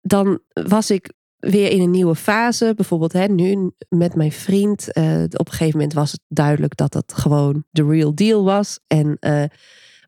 [0.00, 2.72] Dan was ik weer in een nieuwe fase.
[2.76, 4.88] Bijvoorbeeld hè, nu met mijn vriend.
[4.92, 8.78] Uh, op een gegeven moment was het duidelijk dat het gewoon de real deal was.
[8.86, 9.44] En uh,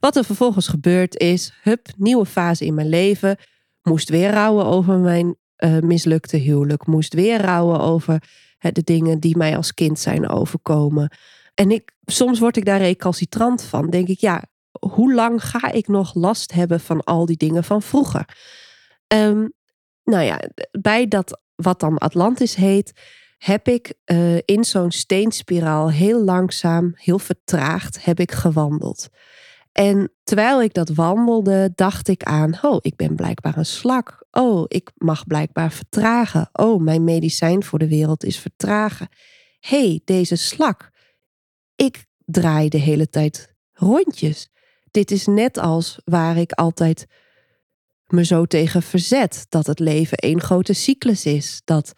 [0.00, 3.36] wat er vervolgens gebeurd is, hup, nieuwe fase in mijn leven.
[3.82, 6.86] Moest weer rouwen over mijn uh, mislukte huwelijk.
[6.86, 8.22] Moest weer rouwen over
[8.58, 11.12] de dingen die mij als kind zijn overkomen.
[11.54, 13.90] En ik, soms word ik daar recalcitrant van.
[13.90, 17.82] Denk ik, ja, hoe lang ga ik nog last hebben van al die dingen van
[17.82, 18.24] vroeger?
[19.14, 19.52] Um,
[20.10, 20.40] nou ja,
[20.80, 22.92] bij dat wat dan Atlantis heet,
[23.38, 29.08] heb ik uh, in zo'n steenspiraal heel langzaam, heel vertraagd, heb ik gewandeld.
[29.72, 34.26] En terwijl ik dat wandelde, dacht ik aan: oh, ik ben blijkbaar een slak.
[34.30, 36.48] Oh, ik mag blijkbaar vertragen.
[36.52, 39.08] Oh, mijn medicijn voor de wereld is vertragen.
[39.60, 40.90] hey, deze slak.
[41.76, 44.50] Ik draai de hele tijd rondjes.
[44.90, 47.06] Dit is net als waar ik altijd
[48.12, 51.62] me zo tegen verzet dat het leven één grote cyclus is.
[51.64, 51.92] Dat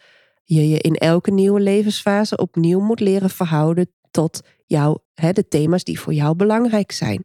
[0.45, 5.85] je je in elke nieuwe levensfase opnieuw moet leren verhouden tot jou, hè, de thema's
[5.85, 7.25] die voor jou belangrijk zijn.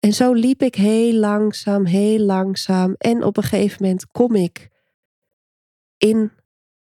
[0.00, 2.94] En zo liep ik heel langzaam, heel langzaam.
[2.98, 4.68] En op een gegeven moment kom ik
[5.96, 6.32] in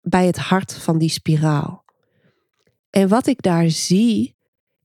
[0.00, 1.84] bij het hart van die spiraal.
[2.90, 4.36] En wat ik daar zie,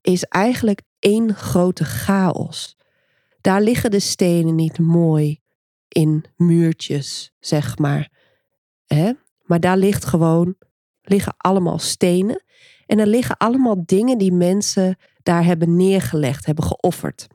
[0.02, 2.78] is eigenlijk één grote chaos.
[3.42, 5.42] Daar liggen de stenen niet mooi
[5.90, 8.10] in muurtjes, zeg maar.
[8.86, 9.12] Hè?
[9.44, 10.56] Maar daar ligt gewoon,
[11.02, 12.44] liggen allemaal stenen.
[12.86, 17.28] En er liggen allemaal dingen die mensen daar hebben neergelegd, hebben geofferd.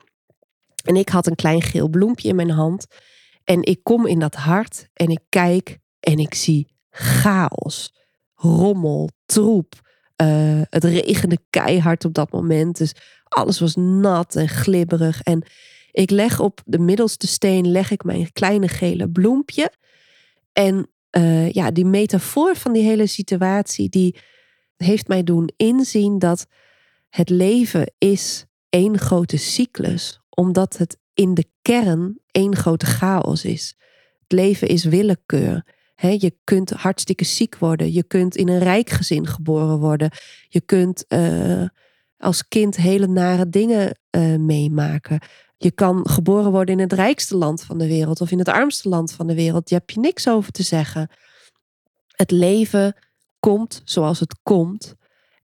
[0.85, 2.87] En ik had een klein geel bloempje in mijn hand.
[3.45, 7.95] En ik kom in dat hart en ik kijk en ik zie chaos,
[8.35, 9.83] rommel, troep.
[10.23, 12.77] Uh, het regende keihard op dat moment.
[12.77, 12.93] Dus
[13.25, 15.23] alles was nat en glibberig.
[15.23, 15.43] En
[15.95, 19.73] ik leg op de middelste steen leg ik mijn kleine gele bloempje.
[20.53, 24.17] En uh, ja, die metafoor van die hele situatie, die
[24.77, 26.47] heeft mij doen inzien dat
[27.09, 33.75] het leven is één grote cyclus, omdat het in de kern één grote chaos is.
[34.21, 35.67] Het leven is willekeur.
[35.97, 37.93] je kunt hartstikke ziek worden.
[37.93, 40.11] Je kunt in een rijk gezin geboren worden.
[40.49, 41.69] Je kunt uh,
[42.17, 45.21] als kind hele nare dingen uh, meemaken.
[45.65, 48.89] Je kan geboren worden in het rijkste land van de wereld of in het armste
[48.89, 49.69] land van de wereld.
[49.69, 51.11] Je hebt je niks over te zeggen.
[52.07, 52.97] Het leven
[53.41, 54.95] komt zoals het komt.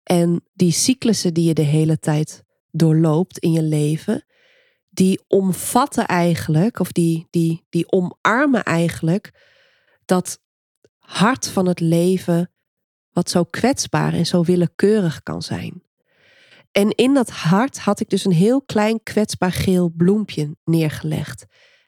[0.04, 4.26] En die cyclussen die je de hele tijd doorloopt in je leven,
[4.90, 9.32] die omvatten eigenlijk, of die, die, die omarmen eigenlijk
[10.06, 10.40] dat
[10.98, 12.52] hart van het leven,
[13.12, 15.84] wat zo kwetsbaar en zo willekeurig kan zijn.
[16.72, 21.46] En in dat hart had ik dus een heel klein kwetsbaar geel bloempje neergelegd.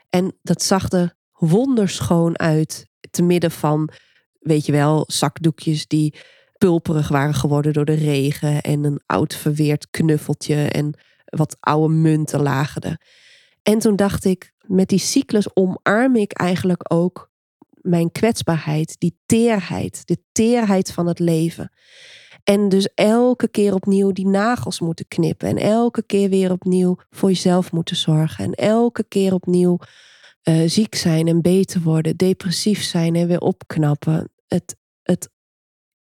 [0.09, 3.89] En dat zag er wonderschoon uit, te midden van,
[4.39, 6.15] weet je wel, zakdoekjes die
[6.57, 10.93] pulperig waren geworden door de regen en een oud verweerd knuffeltje en
[11.25, 13.01] wat oude munten lagen er.
[13.63, 17.32] En toen dacht ik, met die cyclus omarm ik eigenlijk ook
[17.82, 21.71] mijn kwetsbaarheid, die teerheid, de teerheid van het leven.
[22.43, 25.47] En dus elke keer opnieuw die nagels moeten knippen.
[25.47, 28.45] En elke keer weer opnieuw voor jezelf moeten zorgen.
[28.45, 29.79] En elke keer opnieuw
[30.43, 32.17] uh, ziek zijn en beter worden.
[32.17, 34.32] Depressief zijn en weer opknappen.
[34.47, 35.29] Het, het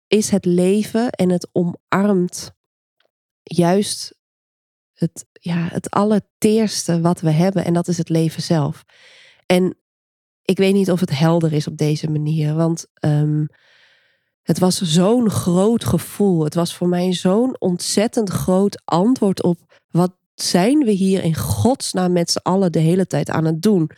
[0.08, 2.52] is het leven en het omarmt
[3.44, 4.16] juist
[4.94, 7.66] het, ja, het allerteerste wat we hebben.
[7.66, 8.84] En dat is het leven zelf.
[9.46, 9.78] En
[10.42, 12.54] ik weet niet of het helder is op deze manier.
[12.56, 13.46] Want ehm,
[14.48, 16.44] het was zo'n groot gevoel.
[16.44, 19.58] Het was voor mij zo'n ontzettend groot antwoord op
[19.90, 23.92] wat zijn we hier in godsnaam met z'n allen de hele tijd aan het doen?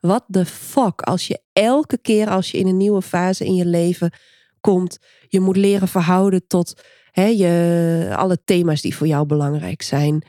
[0.00, 1.00] What the fuck?
[1.00, 4.12] Als je elke keer als je in een nieuwe fase in je leven
[4.60, 4.98] komt,
[5.28, 6.82] je moet leren verhouden tot
[7.12, 10.22] je, alle thema's die voor jou belangrijk zijn.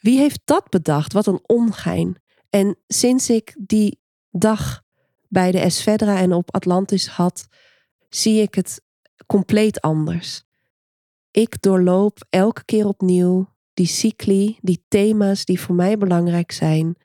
[0.00, 1.12] Wie heeft dat bedacht?
[1.12, 2.22] Wat een ongein.
[2.48, 4.00] En sinds ik die
[4.30, 4.82] dag
[5.28, 7.46] bij de Esvedra en op Atlantis had,
[8.08, 8.88] zie ik het
[9.26, 10.44] compleet anders.
[11.30, 16.96] Ik doorloop elke keer opnieuw die cycli, die thema's die voor mij belangrijk zijn.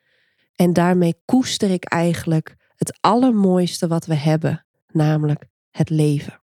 [0.54, 6.40] En daarmee koester ik eigenlijk het allermooiste wat we hebben, namelijk het leven.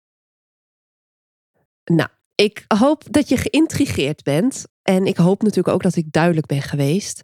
[1.85, 4.65] Nou, ik hoop dat je geïntrigeerd bent.
[4.81, 7.23] En ik hoop natuurlijk ook dat ik duidelijk ben geweest.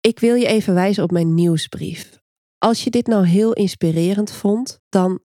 [0.00, 2.20] Ik wil je even wijzen op mijn nieuwsbrief.
[2.58, 5.20] Als je dit nou heel inspirerend vond, dan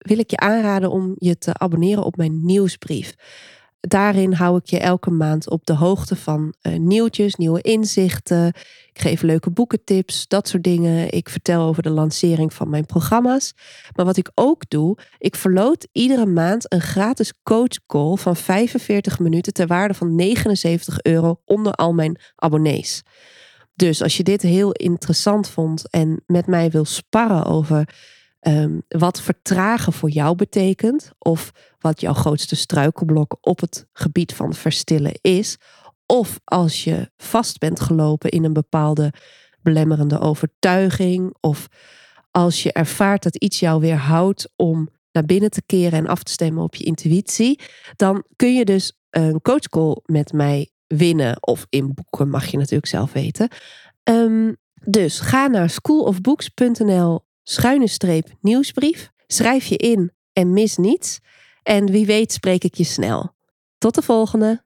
[0.00, 3.14] wil ik je aanraden om je te abonneren op mijn nieuwsbrief.
[3.80, 8.46] Daarin hou ik je elke maand op de hoogte van uh, nieuwtjes, nieuwe inzichten.
[8.92, 11.12] Ik geef leuke boekentips, dat soort dingen.
[11.12, 13.52] Ik vertel over de lancering van mijn programma's.
[13.96, 19.52] Maar wat ik ook doe, ik verloot iedere maand een gratis coachcall van 45 minuten
[19.52, 23.02] ter waarde van 79 euro onder al mijn abonnees.
[23.74, 27.88] Dus als je dit heel interessant vond en met mij wil sparren over
[28.40, 34.54] Ehm, wat vertragen voor jou betekent, of wat jouw grootste struikelblok op het gebied van
[34.54, 35.56] verstillen is,
[36.06, 39.12] of als je vast bent gelopen in een bepaalde
[39.62, 41.68] belemmerende overtuiging, of
[42.30, 46.32] als je ervaart dat iets jou weerhoudt om naar binnen te keren en af te
[46.32, 47.60] stemmen op je intuïtie,
[47.96, 52.86] dan kun je dus een coachcall met mij winnen, of in boeken mag je natuurlijk
[52.86, 53.48] zelf weten.
[54.02, 59.10] Um, dus ga naar schoolofbooks.nl schuine streep nieuwsbrief.
[59.26, 61.18] Schrijf je in en mis niets.
[61.62, 63.34] En wie weet spreek ik je snel.
[63.78, 64.64] Tot de volgende.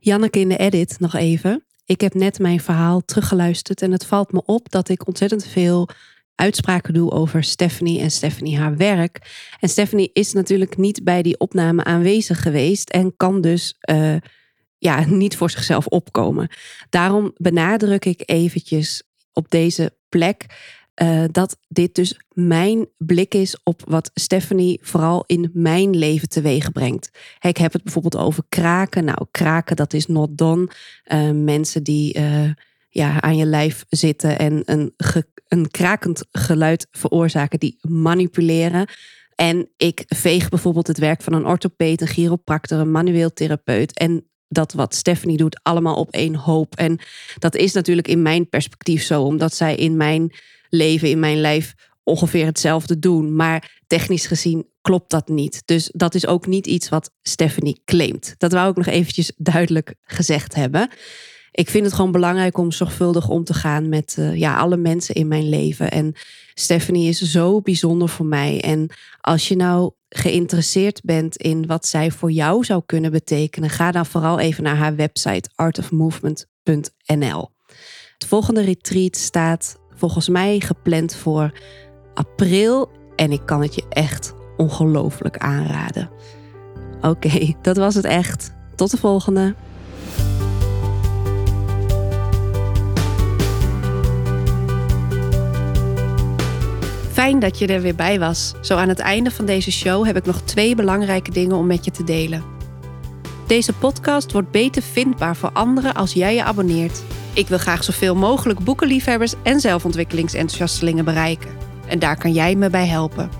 [0.00, 1.64] Janneke in de edit nog even.
[1.84, 5.88] Ik heb net mijn verhaal teruggeluisterd en het valt me op dat ik ontzettend veel
[6.34, 9.20] uitspraken doe over Stephanie en Stephanie haar werk.
[9.60, 14.16] En Stephanie is natuurlijk niet bij die opname aanwezig geweest en kan dus uh,
[14.78, 16.48] ja, niet voor zichzelf opkomen.
[16.88, 20.46] Daarom benadruk ik eventjes op deze plek
[21.02, 26.72] uh, dat dit dus mijn blik is op wat Stephanie vooral in mijn leven teweeg
[26.72, 27.10] brengt.
[27.40, 29.04] Ik heb het bijvoorbeeld over kraken.
[29.04, 30.68] Nou, kraken, dat is not done.
[31.06, 32.18] Uh, mensen die
[32.94, 34.94] ja, aan je lijf zitten en een,
[35.48, 38.88] een krakend geluid veroorzaken die manipuleren.
[39.34, 44.28] En ik veeg bijvoorbeeld het werk van een orthopeet, een chiropractor, een manueel therapeut en
[44.48, 46.74] dat wat Stephanie doet allemaal op één hoop.
[46.74, 46.98] En
[47.38, 50.34] dat is natuurlijk in mijn perspectief zo, omdat zij in mijn
[50.68, 53.36] leven, in mijn lijf ongeveer hetzelfde doen.
[53.36, 55.62] Maar technisch gezien klopt dat niet.
[55.64, 58.34] Dus dat is ook niet iets wat Stephanie claimt.
[58.38, 60.90] Dat wou ik nog eventjes duidelijk gezegd hebben
[61.54, 65.14] ik vind het gewoon belangrijk om zorgvuldig om te gaan met uh, ja, alle mensen
[65.14, 65.90] in mijn leven.
[65.90, 66.14] En
[66.54, 68.60] Stephanie is zo bijzonder voor mij.
[68.60, 68.90] En
[69.20, 74.06] als je nou geïnteresseerd bent in wat zij voor jou zou kunnen betekenen, ga dan
[74.06, 77.50] vooral even naar haar website artofmovement.nl.
[78.18, 81.52] Het volgende retreat staat volgens mij gepland voor
[82.14, 86.10] april en ik kan het je echt ongelooflijk aanraden.
[87.00, 88.52] Oké, dat was het echt.
[88.74, 89.54] Tot de volgende.
[97.14, 98.52] Fijn dat je er weer bij was.
[98.60, 101.84] Zo aan het einde van deze show heb ik nog twee belangrijke dingen om met
[101.84, 102.44] je te delen.
[103.46, 107.02] Deze podcast wordt beter vindbaar voor anderen als jij je abonneert.
[107.32, 111.50] Ik wil graag zoveel mogelijk boekenliefhebbers en zelfontwikkelingsenthousiastelingen bereiken.
[111.86, 113.30] En daar kan jij me bij helpen.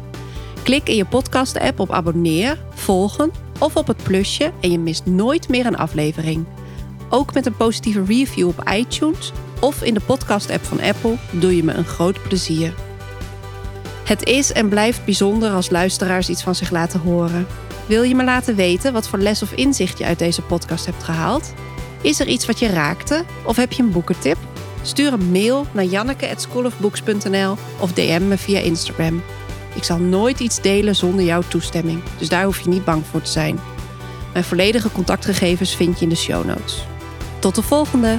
[0.63, 5.49] Klik in je podcast-app op abonneer, volgen of op het plusje en je mist nooit
[5.49, 6.45] meer een aflevering.
[7.09, 11.65] Ook met een positieve review op iTunes of in de podcast-app van Apple doe je
[11.65, 12.75] me een groot plezier.
[14.05, 17.47] Het is en blijft bijzonder als luisteraars iets van zich laten horen.
[17.87, 21.03] Wil je me laten weten wat voor les of inzicht je uit deze podcast hebt
[21.03, 21.53] gehaald?
[22.01, 23.25] Is er iets wat je raakte?
[23.45, 24.37] Of heb je een boekentip?
[24.83, 29.23] Stuur een mail naar janneke.schoolofbooks.nl of DM me via Instagram.
[29.75, 33.23] Ik zal nooit iets delen zonder jouw toestemming, dus daar hoef je niet bang voor
[33.23, 33.59] te zijn.
[34.33, 36.87] Mijn volledige contactgegevens vind je in de show notes.
[37.39, 38.19] Tot de volgende!